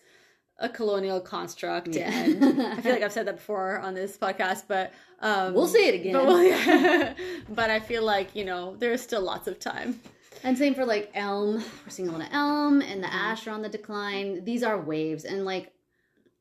a 0.57 0.69
colonial 0.69 1.19
construct, 1.19 1.89
Yeah. 1.95 2.09
and 2.11 2.61
I 2.61 2.81
feel 2.81 2.93
like 2.93 3.03
I've 3.03 3.11
said 3.11 3.27
that 3.27 3.35
before 3.37 3.79
on 3.79 3.93
this 3.93 4.17
podcast, 4.17 4.63
but 4.67 4.93
um, 5.19 5.53
We'll 5.53 5.67
say 5.67 5.87
it 5.89 5.95
again. 5.95 6.13
But, 6.13 6.25
we'll- 6.27 6.43
yeah. 6.47 7.13
but 7.49 7.69
I 7.69 7.79
feel 7.79 8.03
like 8.03 8.35
you 8.35 8.45
know 8.45 8.75
there 8.77 8.91
is 8.93 9.01
still 9.01 9.21
lots 9.21 9.47
of 9.47 9.59
time. 9.59 9.99
And 10.43 10.57
same 10.57 10.75
for 10.75 10.85
like 10.85 11.09
elm. 11.15 11.55
We're 11.55 11.89
seeing 11.89 12.07
a 12.09 12.11
lot 12.11 12.21
of 12.21 12.27
elm 12.31 12.81
and 12.81 13.01
the 13.03 13.07
Mm-hmm. 13.07 13.15
ash 13.31 13.47
are 13.47 13.51
on 13.51 13.61
the 13.63 13.69
decline. 13.69 14.43
These 14.45 14.61
are 14.63 14.79
waves. 14.79 15.23
And 15.25 15.43
like, 15.43 15.73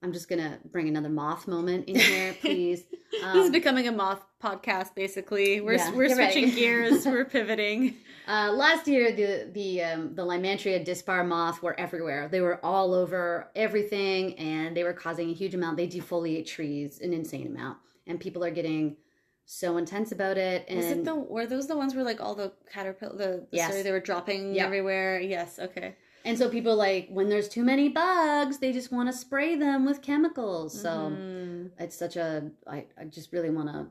I'm 0.05 0.13
just 0.13 0.29
gonna 0.29 0.59
bring 0.71 0.87
another 0.87 1.09
moth 1.09 1.49
moment 1.49 1.89
in 1.89 1.97
here, 1.97 2.35
please. 2.43 2.85
this 3.11 3.23
is 3.23 3.47
Um, 3.47 3.53
becoming 3.53 3.89
a 3.89 3.93
moth 3.93 4.23
podcast, 4.43 4.95
basically. 4.95 5.63
We're 5.63 5.75
Yeah, 5.79 5.93
we're 5.95 6.09
you're 6.09 6.19
right. 6.19 6.31
switching 6.31 6.55
gears. 6.55 7.07
We're 7.13 7.25
pivoting. 7.25 7.97
uh, 8.29 8.53
last 8.53 8.87
year, 8.87 9.13
the 9.13 9.49
the 9.51 9.83
um, 9.83 10.15
the 10.15 10.23
Lymantria 10.23 10.85
dispar 10.85 11.25
moth 11.25 11.63
were 11.63 11.75
everywhere. 11.81 12.29
They 12.29 12.43
were 12.43 12.63
all 12.63 12.93
over 12.93 13.49
everything, 13.57 14.39
and 14.39 14.77
they 14.77 14.85
were 14.85 14.93
causing 14.93 15.31
a 15.31 15.33
huge 15.33 15.55
amount. 15.55 15.79
They 15.79 15.89
defoliate 15.89 16.45
trees 16.47 17.01
an 17.01 17.15
insane 17.15 17.47
amount, 17.47 17.79
and 18.07 18.21
people 18.21 18.45
are 18.45 18.51
getting 18.51 18.99
so 19.47 19.79
intense 19.79 20.13
about 20.13 20.37
it. 20.37 20.67
And 20.69 20.77
Was 20.77 20.87
it 20.87 21.05
the 21.07 21.15
were 21.15 21.47
those 21.47 21.67
the 21.67 21.79
ones 21.79 21.95
where 21.95 22.05
like 22.05 22.21
all 22.21 22.35
the 22.35 22.53
caterpillar 22.71 23.17
the, 23.17 23.27
the 23.51 23.57
Yes. 23.57 23.71
sorry 23.71 23.83
they 23.83 23.91
were 23.93 24.01
dropping 24.01 24.55
Yep. 24.55 24.67
everywhere? 24.67 25.19
Yes. 25.21 25.59
Okay. 25.59 25.97
And 26.25 26.39
so 26.39 26.49
people 26.49 26.75
like 26.77 27.09
when 27.11 27.29
there's 27.29 27.49
too 27.49 27.65
many 27.65 27.89
bugs, 27.89 28.59
they 28.59 28.73
just 28.73 28.93
want 28.93 29.09
to 29.09 29.13
spray 29.17 29.57
them 29.57 29.85
with 29.85 30.03
chemicals. 30.03 30.79
So. 30.81 30.89
Mm. 30.89 31.71
it's 31.79 31.97
such 31.97 32.17
a 32.17 32.51
I, 32.67 32.87
I 32.99 33.05
just 33.05 33.33
really 33.33 33.51
want 33.51 33.69
to 33.69 33.87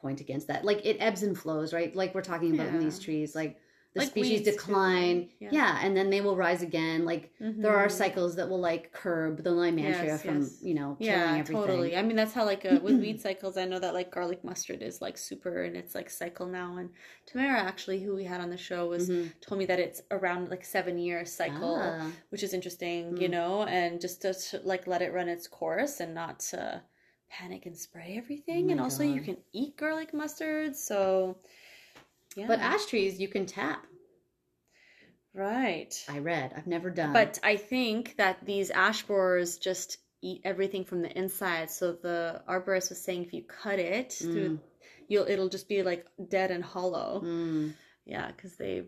point 0.00 0.20
against 0.20 0.48
that 0.48 0.64
like 0.64 0.80
it 0.84 0.96
ebbs 0.98 1.22
and 1.22 1.36
flows 1.36 1.74
right 1.74 1.94
like 1.94 2.14
we're 2.14 2.22
talking 2.22 2.54
about 2.54 2.68
in 2.68 2.78
these 2.78 2.98
trees 2.98 3.34
like 3.34 3.58
the 3.94 4.00
Like 4.00 4.10
species 4.10 4.42
decline 4.42 5.28
yeah. 5.40 5.48
Yeah. 5.52 5.78
and 5.82 5.96
then 5.96 6.10
they 6.10 6.20
will 6.20 6.36
rise 6.36 6.62
again 6.62 7.04
like 7.04 7.32
there 7.40 7.76
are 7.76 7.88
Mhm. 7.88 7.90
cycles 7.90 8.36
that 8.36 8.48
will 8.48 8.60
like 8.60 8.92
curb 8.92 9.42
the 9.42 9.50
lymantria 9.50 10.04
Yes, 10.04 10.22
from 10.22 10.40
yes. 10.42 10.62
you 10.62 10.74
know 10.74 10.96
killing 11.00 11.18
yeah 11.18 11.36
everything 11.38 11.66
totally 11.66 11.96
i 11.96 12.02
mean 12.02 12.14
that's 12.16 12.32
how 12.32 12.44
like 12.44 12.64
uh, 12.64 12.78
with 12.82 12.98
weed 13.00 13.20
cycles 13.26 13.56
i 13.56 13.64
know 13.64 13.80
that 13.80 13.92
like 13.94 14.12
garlic 14.12 14.44
mustard 14.44 14.80
is 14.80 15.00
like 15.00 15.18
super 15.18 15.64
and 15.64 15.76
its 15.76 15.94
like 15.96 16.08
cycle 16.08 16.46
now 16.46 16.76
and 16.76 16.90
tamara 17.26 17.58
actually 17.58 18.00
who 18.00 18.14
we 18.14 18.24
had 18.24 18.40
on 18.40 18.50
the 18.50 18.56
show 18.56 18.86
was 18.88 19.08
Mhm. 19.10 19.32
told 19.40 19.58
me 19.58 19.66
that 19.66 19.80
it's 19.80 20.02
around 20.12 20.50
like 20.50 20.64
seven 20.64 20.96
year 20.98 21.24
cycle 21.24 21.76
Ah. 21.82 22.10
which 22.30 22.44
is 22.44 22.54
interesting 22.54 23.16
you 23.16 23.28
Mm. 23.28 23.32
know 23.32 23.64
and 23.64 24.00
just 24.00 24.22
to 24.22 24.32
to, 24.34 24.60
like 24.72 24.86
let 24.86 25.02
it 25.02 25.12
run 25.12 25.28
its 25.28 25.48
course 25.48 25.98
and 25.98 26.14
not 26.14 26.48
uh 26.54 26.78
panic 27.28 27.66
and 27.66 27.76
spray 27.76 28.14
everything 28.16 28.68
Oh 28.68 28.70
and 28.72 28.80
also 28.80 29.02
you 29.02 29.20
can 29.20 29.36
eat 29.52 29.76
garlic 29.76 30.12
mustard 30.14 30.76
so 30.76 31.36
yeah 32.36 32.46
but 32.46 32.58
ash 32.60 32.86
trees 32.86 33.20
you 33.20 33.28
can 33.28 33.46
tap 33.46 33.86
right 35.34 36.04
i 36.08 36.18
read 36.18 36.52
i've 36.56 36.66
never 36.66 36.90
done 36.90 37.12
But 37.12 37.38
I 37.42 37.56
think 37.56 38.16
that 38.16 38.44
these 38.44 38.70
ash 38.70 39.02
borers 39.04 39.58
just 39.58 39.98
eat 40.22 40.42
everything 40.44 40.84
from 40.84 41.02
the 41.02 41.16
inside. 41.16 41.70
So 41.70 41.92
the 41.92 42.42
arborist 42.48 42.90
was 42.90 43.00
saying 43.00 43.24
if 43.24 43.32
you 43.32 43.42
cut 43.42 43.78
it 43.78 44.12
through, 44.12 44.60
you'll 45.08 45.26
it'll 45.26 45.48
just 45.48 45.68
be 45.68 45.82
like 45.82 46.06
dead 46.28 46.50
and 46.50 46.64
hollow. 46.64 47.22
Mm. 47.24 47.74
Yeah, 48.04 48.30
because 48.30 48.56
they 48.56 48.84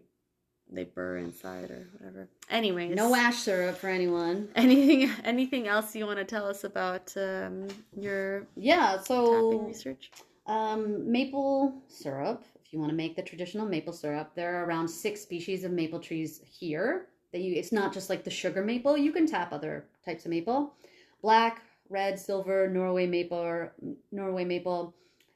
they 0.70 0.85
burr 0.85 1.18
inside 1.18 1.70
or 1.70 1.87
whatever. 1.98 2.28
Anyways, 2.50 2.96
no 2.96 3.14
ash 3.14 3.37
syrup 3.37 3.76
for 3.76 3.88
anyone 3.88 4.48
Anything 4.55 5.11
anything 5.24 5.68
else 5.68 5.94
you 5.94 6.07
want 6.07 6.18
to 6.18 6.24
tell 6.24 6.46
us 6.46 6.64
about 6.64 7.12
um, 7.16 7.68
your 7.98 8.46
yeah 8.57 9.00
so 9.00 9.24
tapping 9.24 9.61
so 9.61 9.66
research? 9.66 10.11
Um, 10.46 11.11
maple 11.11 11.83
syrup. 11.88 12.44
If 12.73 12.77
you 12.77 12.81
want 12.81 12.93
to 12.93 12.97
make 12.97 13.17
the 13.17 13.23
traditional 13.23 13.69
maple 13.69 13.93
syrup, 13.93 14.31
there 14.35 14.57
are 14.57 14.65
around 14.65 14.89
six 14.89 15.21
species 15.21 15.63
of 15.63 15.73
maple 15.73 16.01
trees 16.01 16.41
here 16.43 17.09
that 17.31 17.43
you 17.43 17.55
it's 17.55 17.71
not 17.71 17.93
just 17.93 18.09
like 18.09 18.25
the 18.25 18.31
sugar 18.31 18.65
maple. 18.65 18.97
You 18.97 19.13
can 19.13 19.27
tap 19.27 19.53
other 19.53 19.85
types 20.07 20.25
of 20.25 20.31
maple. 20.31 20.73
Black, 21.21 21.65
red, 21.91 22.19
silver, 22.19 22.71
Norway 22.71 23.07
maple 23.07 23.37
or 23.37 23.75
Norway 24.11 24.47
maple 24.47 24.95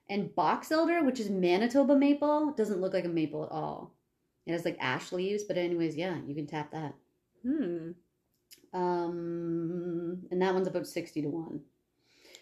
and 0.08 0.34
box 0.34 0.72
elder, 0.72 1.04
which 1.04 1.20
is 1.20 1.28
Manitoba 1.28 1.94
maple, 1.94 2.54
doesn't 2.56 2.80
look 2.80 2.94
like 2.94 3.04
a 3.04 3.08
maple 3.08 3.44
at 3.44 3.52
all. 3.52 3.92
It 4.46 4.52
has 4.52 4.64
like 4.64 4.78
ash 4.80 5.12
leaves, 5.12 5.44
but 5.44 5.58
anyways, 5.58 5.94
yeah, 5.94 6.16
you 6.26 6.34
can 6.34 6.46
tap 6.46 6.70
that. 6.72 6.94
Hmm. 7.42 7.90
Um, 8.72 10.22
and 10.30 10.40
that 10.40 10.54
one's 10.54 10.68
about 10.68 10.86
sixty 10.86 11.20
to 11.20 11.28
one. 11.28 11.60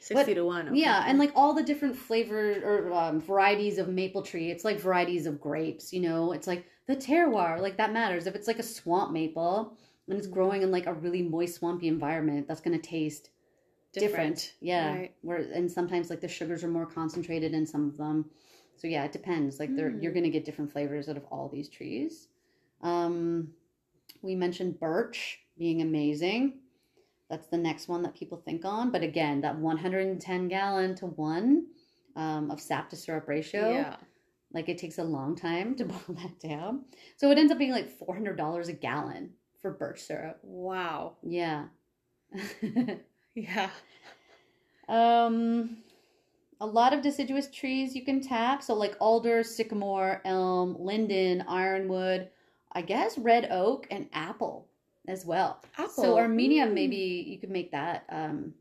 60 0.05 0.35
to 0.35 0.45
1. 0.45 0.69
okay. 0.69 0.79
Yeah, 0.79 1.05
and 1.07 1.19
like 1.19 1.33
all 1.35 1.55
the 1.55 1.63
different 1.63 1.97
flavor 1.97 2.61
or 2.65 2.93
um, 2.93 3.21
varieties 3.21 3.79
of 3.79 3.89
maple 3.89 4.23
tree, 4.23 4.51
it's 4.51 4.65
like 4.65 4.79
varieties 4.79 5.27
of 5.27 5.41
grapes. 5.41 5.93
You 5.93 6.01
know, 6.01 6.33
it's 6.33 6.47
like 6.47 6.67
the 6.87 6.97
terroir, 6.97 7.61
like 7.61 7.77
that 7.79 7.93
matters. 7.93 8.27
If 8.27 8.35
it's 8.35 8.47
like 8.47 8.59
a 8.59 8.63
swamp 8.63 9.13
maple 9.13 9.77
and 10.09 10.19
it's 10.19 10.27
growing 10.27 10.63
in 10.63 10.71
like 10.71 10.87
a 10.87 10.93
really 10.93 11.23
moist, 11.23 11.57
swampy 11.57 11.89
environment, 11.89 12.47
that's 12.47 12.61
gonna 12.61 12.79
taste 12.79 13.31
different. 13.93 14.55
Yeah, 14.61 14.93
Right. 14.95 15.15
where 15.23 15.39
and 15.39 15.71
sometimes 15.71 16.11
like 16.11 16.21
the 16.21 16.29
sugars 16.29 16.63
are 16.65 16.69
more 16.69 16.87
concentrated 16.87 17.55
in 17.55 17.65
some 17.67 17.89
of 17.89 17.97
them. 17.97 18.27
So 18.77 18.87
yeah, 18.89 19.05
it 19.05 19.13
depends. 19.13 19.59
Like 19.61 19.75
they're 19.75 19.91
you're 20.01 20.13
gonna 20.13 20.31
get 20.31 20.45
different 20.45 20.73
flavors 20.73 21.09
out 21.09 21.17
of 21.17 21.25
all 21.31 21.49
these 21.49 21.69
trees. 21.69 22.29
Um, 22.83 23.49
we 24.21 24.35
mentioned 24.35 24.79
birch 24.81 25.39
being 25.57 25.81
amazing. 25.81 26.59
That's 27.31 27.47
the 27.49 27.57
next 27.59 27.89
one 27.89 28.03
that 28.03 28.15
people 28.15 28.39
think 28.45 28.65
on. 28.65 28.91
But 28.91 29.03
again, 29.03 29.41
that 29.41 29.57
110 29.59 30.49
gallon 30.49 30.95
to 30.97 31.07
one 31.07 31.67
um, 32.17 32.51
of 32.51 32.61
sap 32.61 32.91
to 32.91 32.97
syrup 32.97 33.27
ratio, 33.29 33.71
Yeah. 33.73 33.97
like 34.53 34.69
it 34.69 34.79
takes 34.79 34.99
a 34.99 35.05
long 35.05 35.35
time 35.35 35.75
to 35.77 35.85
boil 35.87 36.01
that 36.09 36.39
down. 36.41 36.85
So 37.17 37.31
it 37.31 37.39
ends 37.39 37.51
up 37.51 37.59
being 37.59 37.73
like 37.73 37.99
$400 37.99 38.69
a 38.69 38.73
gallon 38.73 39.31
for 39.63 39.73
birch 39.73 40.03
syrup. 40.03 40.39
Wow. 40.43 41.17
Yeah. 41.23 41.67
Yeah. 43.37 43.69
um, 44.89 45.79
a 46.61 46.67
lot 46.67 46.93
of 46.93 47.03
deciduous 47.03 47.49
trees 47.51 47.97
you 47.97 48.05
can 48.05 48.21
tap. 48.21 48.63
So 48.63 48.75
like 48.75 48.97
alder, 49.01 49.43
sycamore, 49.43 50.21
elm, 50.25 50.77
linden, 50.79 51.43
ironwood, 51.49 52.29
I 52.73 52.83
guess 52.83 53.19
red 53.19 53.49
oak 53.51 53.87
and 53.91 54.09
apple 54.13 54.69
as 55.07 55.25
well. 55.27 55.61
So 55.77 55.85
Apple. 55.85 56.19
Armenia, 56.19 56.67
Mm. 56.67 56.73
maybe 56.75 56.97
you 57.27 57.39
could 57.39 57.51
make 57.51 57.71
that. 57.73 58.05
Um, 58.09 58.55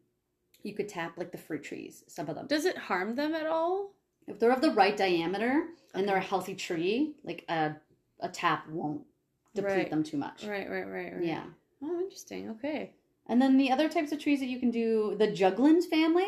you 0.63 0.73
could 0.73 0.87
tap 0.87 1.17
like 1.17 1.31
the 1.31 1.37
fruit 1.37 1.63
trees, 1.63 2.03
some 2.07 2.29
of 2.29 2.35
them. 2.35 2.47
Does 2.47 2.65
it 2.65 2.77
harm 2.77 3.15
them 3.15 3.33
at 3.35 3.45
all? 3.45 3.91
If 4.27 4.39
they're 4.39 4.51
of 4.51 4.61
the 4.61 4.71
right 4.71 4.95
diameter 4.95 5.67
and 5.93 6.07
they're 6.07 6.15
a 6.17 6.21
healthy 6.21 6.55
tree, 6.55 7.15
like 7.23 7.43
a 7.49 7.75
a 8.21 8.29
tap 8.29 8.69
won't 8.69 9.01
deplete 9.53 9.75
Right. 9.75 9.89
them 9.89 10.03
too 10.03 10.15
much. 10.17 10.45
Right, 10.45 10.69
right, 10.69 10.85
right, 10.87 11.13
right. 11.13 11.23
Yeah. 11.25 11.43
Oh, 11.81 11.99
interesting. 11.99 12.49
Okay. 12.51 12.93
And 13.27 13.41
then 13.41 13.57
the 13.57 13.69
other 13.71 13.89
types 13.89 14.11
of 14.13 14.19
trees 14.19 14.39
that 14.39 14.45
you 14.47 14.59
can 14.59 14.71
do, 14.71 15.15
the 15.17 15.27
juglans 15.27 15.85
family, 15.85 16.27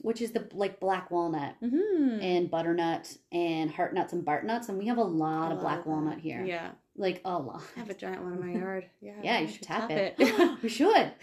which 0.00 0.20
is 0.22 0.32
the 0.32 0.48
like 0.52 0.80
black 0.80 1.10
walnut 1.10 1.54
Mm-hmm. 1.62 2.20
and 2.20 2.50
butternut 2.50 3.16
and 3.30 3.70
heart 3.70 3.94
nuts 3.94 4.12
and 4.12 4.24
buartnuts, 4.24 4.68
and 4.68 4.78
we 4.78 4.86
have 4.86 4.98
a 4.98 5.04
lot 5.04 5.52
of 5.52 5.60
black 5.60 5.86
walnut 5.86 6.18
here. 6.18 6.44
Yeah. 6.44 6.70
Like 6.96 7.20
a 7.24 7.38
lot. 7.38 7.62
I 7.76 7.78
have 7.80 7.88
a 7.90 7.94
giant 7.94 8.22
one 8.22 8.34
in 8.34 8.40
my 8.40 8.58
yard. 8.60 8.86
Yeah. 9.00 9.14
Yeah, 9.22 9.38
you 9.40 9.48
should 9.48 9.62
tap, 9.62 9.90
it. 9.90 10.14
it. 10.18 10.58
we 10.62 10.68
should. 10.68 11.12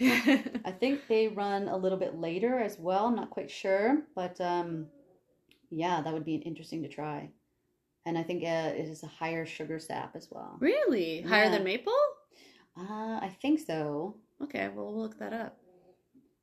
I 0.64 0.70
think 0.72 1.06
they 1.08 1.28
run 1.28 1.68
a 1.68 1.76
little 1.76 1.98
bit 1.98 2.16
later 2.18 2.58
as 2.58 2.76
well. 2.78 3.06
I'm 3.06 3.14
not 3.14 3.30
quite 3.30 3.50
sure, 3.50 4.02
but 4.16 4.40
um, 4.40 4.86
yeah, 5.70 6.00
that 6.02 6.12
would 6.12 6.24
be 6.24 6.34
interesting 6.36 6.82
to 6.82 6.88
try. 6.88 7.30
And 8.06 8.18
I 8.18 8.22
think 8.24 8.42
uh, 8.42 8.72
it 8.74 8.88
is 8.88 9.02
a 9.04 9.06
higher 9.06 9.46
sugar 9.46 9.78
sap 9.78 10.16
as 10.16 10.28
well. 10.30 10.56
really? 10.58 11.20
Higher 11.20 11.50
than 11.50 11.62
maple? 11.64 11.92
Uh, 12.76 13.18
I 13.20 13.36
think 13.42 13.60
so. 13.60 14.16
Okay, 14.42 14.68
well, 14.74 14.86
we'll 14.86 15.02
look 15.02 15.18
that 15.18 15.32
up. 15.34 15.58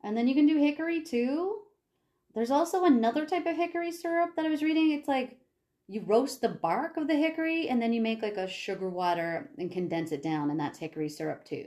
And 0.04 0.16
then 0.16 0.28
you 0.28 0.36
can 0.36 0.46
do 0.46 0.58
hickory 0.58 1.02
too. 1.04 1.62
There's 2.38 2.52
also 2.52 2.84
another 2.84 3.26
type 3.26 3.48
of 3.48 3.56
hickory 3.56 3.92
syrup 3.92 4.36
that 4.36 4.46
I 4.46 4.50
was 4.50 4.62
reading. 4.62 4.92
It's 4.92 5.08
like 5.08 5.40
you 5.88 6.04
roast 6.06 6.40
the 6.40 6.50
bark 6.50 6.96
of 6.96 7.08
the 7.08 7.16
hickory 7.16 7.68
and 7.68 7.82
then 7.82 7.92
you 7.94 8.00
make 8.00 8.22
like 8.22 8.38
a 8.38 8.48
sugar 8.48 8.90
water 8.90 9.50
and 9.58 9.72
condense 9.72 10.12
it 10.12 10.22
down, 10.22 10.52
and 10.52 10.60
that's 10.60 10.78
hickory 10.78 11.10
syrup 11.10 11.44
too. 11.44 11.66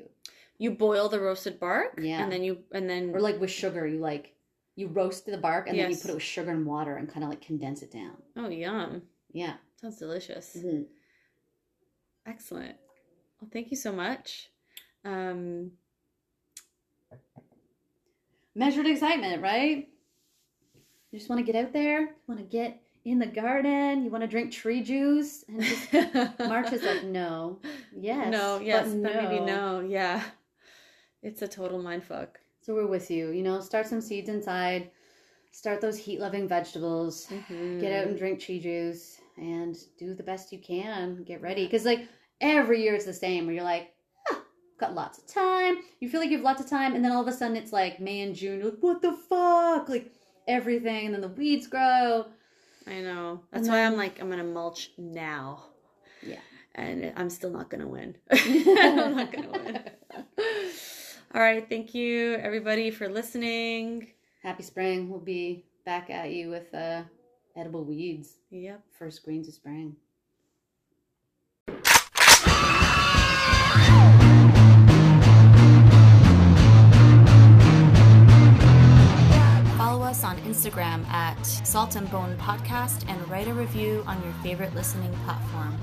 You 0.58 0.70
boil 0.70 1.08
the 1.08 1.18
roasted 1.18 1.58
bark? 1.58 1.98
Yeah. 2.00 2.22
And 2.22 2.30
then 2.30 2.44
you, 2.44 2.58
and 2.70 2.88
then. 2.88 3.10
Or 3.12 3.20
like 3.20 3.40
with 3.40 3.50
sugar, 3.50 3.84
you 3.84 3.98
like 3.98 4.32
you 4.76 4.86
roast 4.86 5.26
the 5.26 5.38
bark 5.38 5.66
and 5.68 5.76
then 5.76 5.90
you 5.90 5.96
put 5.96 6.10
it 6.12 6.14
with 6.14 6.22
sugar 6.22 6.52
and 6.52 6.64
water 6.64 6.98
and 6.98 7.12
kind 7.12 7.24
of 7.24 7.30
like 7.30 7.40
condense 7.40 7.82
it 7.82 7.90
down. 7.90 8.22
oh, 8.36 8.48
yum. 8.48 9.02
Yeah. 9.32 9.54
Sounds 9.80 9.96
delicious. 9.96 10.56
Mhm. 10.56 10.84
Excellent. 12.26 12.76
Well, 13.40 13.50
thank 13.52 13.72
you 13.72 13.76
so 13.76 13.90
much. 13.90 14.52
Um, 15.04 15.72
Measured 18.54 18.86
excitement, 18.86 19.42
right? 19.42 19.88
You 21.10 21.18
just 21.18 21.28
want 21.28 21.44
to 21.44 21.52
get 21.52 21.62
out 21.64 21.72
there, 21.72 22.00
you 22.02 22.08
want 22.28 22.40
to 22.40 22.46
get 22.46 22.80
in 23.04 23.18
the 23.18 23.26
garden, 23.26 24.04
you 24.04 24.10
want 24.10 24.22
to 24.22 24.28
drink 24.28 24.52
tree 24.52 24.82
juice, 24.82 25.44
and 25.48 25.62
just 25.62 25.92
March 26.40 26.72
is 26.72 26.82
like, 26.82 27.04
no, 27.04 27.58
yes, 27.96 28.30
no, 28.30 28.60
yes, 28.60 28.88
but 28.92 29.02
but 29.02 29.14
maybe 29.16 29.40
no. 29.44 29.80
Yeah. 29.80 30.22
It's 31.22 31.42
a 31.42 31.48
total 31.48 31.82
mind 31.82 32.04
fuck. 32.04 32.38
So 32.62 32.74
we're 32.74 32.86
with 32.86 33.10
you. 33.10 33.30
You 33.30 33.42
know, 33.42 33.60
start 33.60 33.86
some 33.86 34.00
seeds 34.00 34.28
inside, 34.28 34.90
start 35.50 35.80
those 35.80 35.98
heat 35.98 36.20
loving 36.20 36.46
vegetables, 36.48 37.26
Mm-hmm. 37.26 37.80
get 37.80 37.92
out 37.92 38.06
and 38.06 38.18
drink 38.18 38.40
tree 38.40 38.60
juice, 38.60 39.18
and 39.36 39.76
do 39.98 40.14
the 40.14 40.22
best 40.22 40.52
you 40.52 40.58
can. 40.58 41.24
Get 41.24 41.42
ready. 41.42 41.64
Because, 41.64 41.84
like, 41.84 42.06
every 42.40 42.82
year 42.82 42.94
it's 42.94 43.04
the 43.04 43.12
same 43.12 43.46
where 43.46 43.54
you're 43.54 43.64
like, 43.64 43.92
ah, 44.30 44.40
got 44.78 44.94
lots 44.94 45.18
of 45.18 45.26
time. 45.26 45.78
You 46.00 46.08
feel 46.08 46.20
like 46.20 46.30
you 46.30 46.36
have 46.36 46.44
lots 46.44 46.62
of 46.62 46.70
time, 46.70 46.94
and 46.94 47.04
then 47.04 47.12
all 47.12 47.22
of 47.22 47.28
a 47.28 47.32
sudden 47.32 47.56
it's 47.56 47.72
like 47.72 47.98
May 48.00 48.20
and 48.20 48.34
June. 48.34 48.60
You're 48.60 48.70
like, 48.70 48.80
what 48.80 49.02
the 49.02 49.12
fuck? 49.12 49.88
Like, 49.88 50.12
everything, 50.46 51.06
and 51.06 51.14
then 51.14 51.20
the 51.20 51.28
weeds 51.28 51.66
grow. 51.66 52.26
I 52.86 53.00
know. 53.00 53.40
That's 53.52 53.68
And 53.68 53.74
why 53.74 53.84
I'm 53.84 53.96
like, 53.96 54.20
I'm 54.20 54.28
to 54.38 54.44
mulch 54.44 54.90
now. 54.98 55.64
Yeah. 56.22 56.40
And 56.74 57.12
I'm 57.16 57.30
still 57.30 57.50
not 57.50 57.70
to 57.80 57.86
win. 57.86 58.16
I'm 58.30 59.16
not 59.16 59.32
to 59.44 59.50
win. 59.50 59.80
All 61.34 61.40
right. 61.40 61.68
Thank 61.68 61.94
you, 61.94 62.34
everybody, 62.34 62.90
for 62.90 63.08
listening. 63.08 64.08
Happy 64.42 64.62
spring. 64.62 65.08
We'll 65.08 65.20
be 65.20 65.64
back 65.84 66.10
at 66.10 66.30
you 66.30 66.50
with 66.50 66.72
uh, 66.74 67.02
edible 67.56 67.84
weeds. 67.84 68.38
Yep. 68.50 68.82
First 68.98 69.24
greens 69.24 69.48
of 69.48 69.54
spring. 69.54 69.96
Instagram 80.50 81.06
at 81.10 81.40
Salt 81.46 81.94
and 81.94 82.10
Bone 82.10 82.36
Podcast 82.36 83.08
and 83.08 83.30
write 83.30 83.46
a 83.46 83.54
review 83.54 84.02
on 84.08 84.20
your 84.24 84.32
favorite 84.42 84.74
listening 84.74 85.12
platform. 85.24 85.78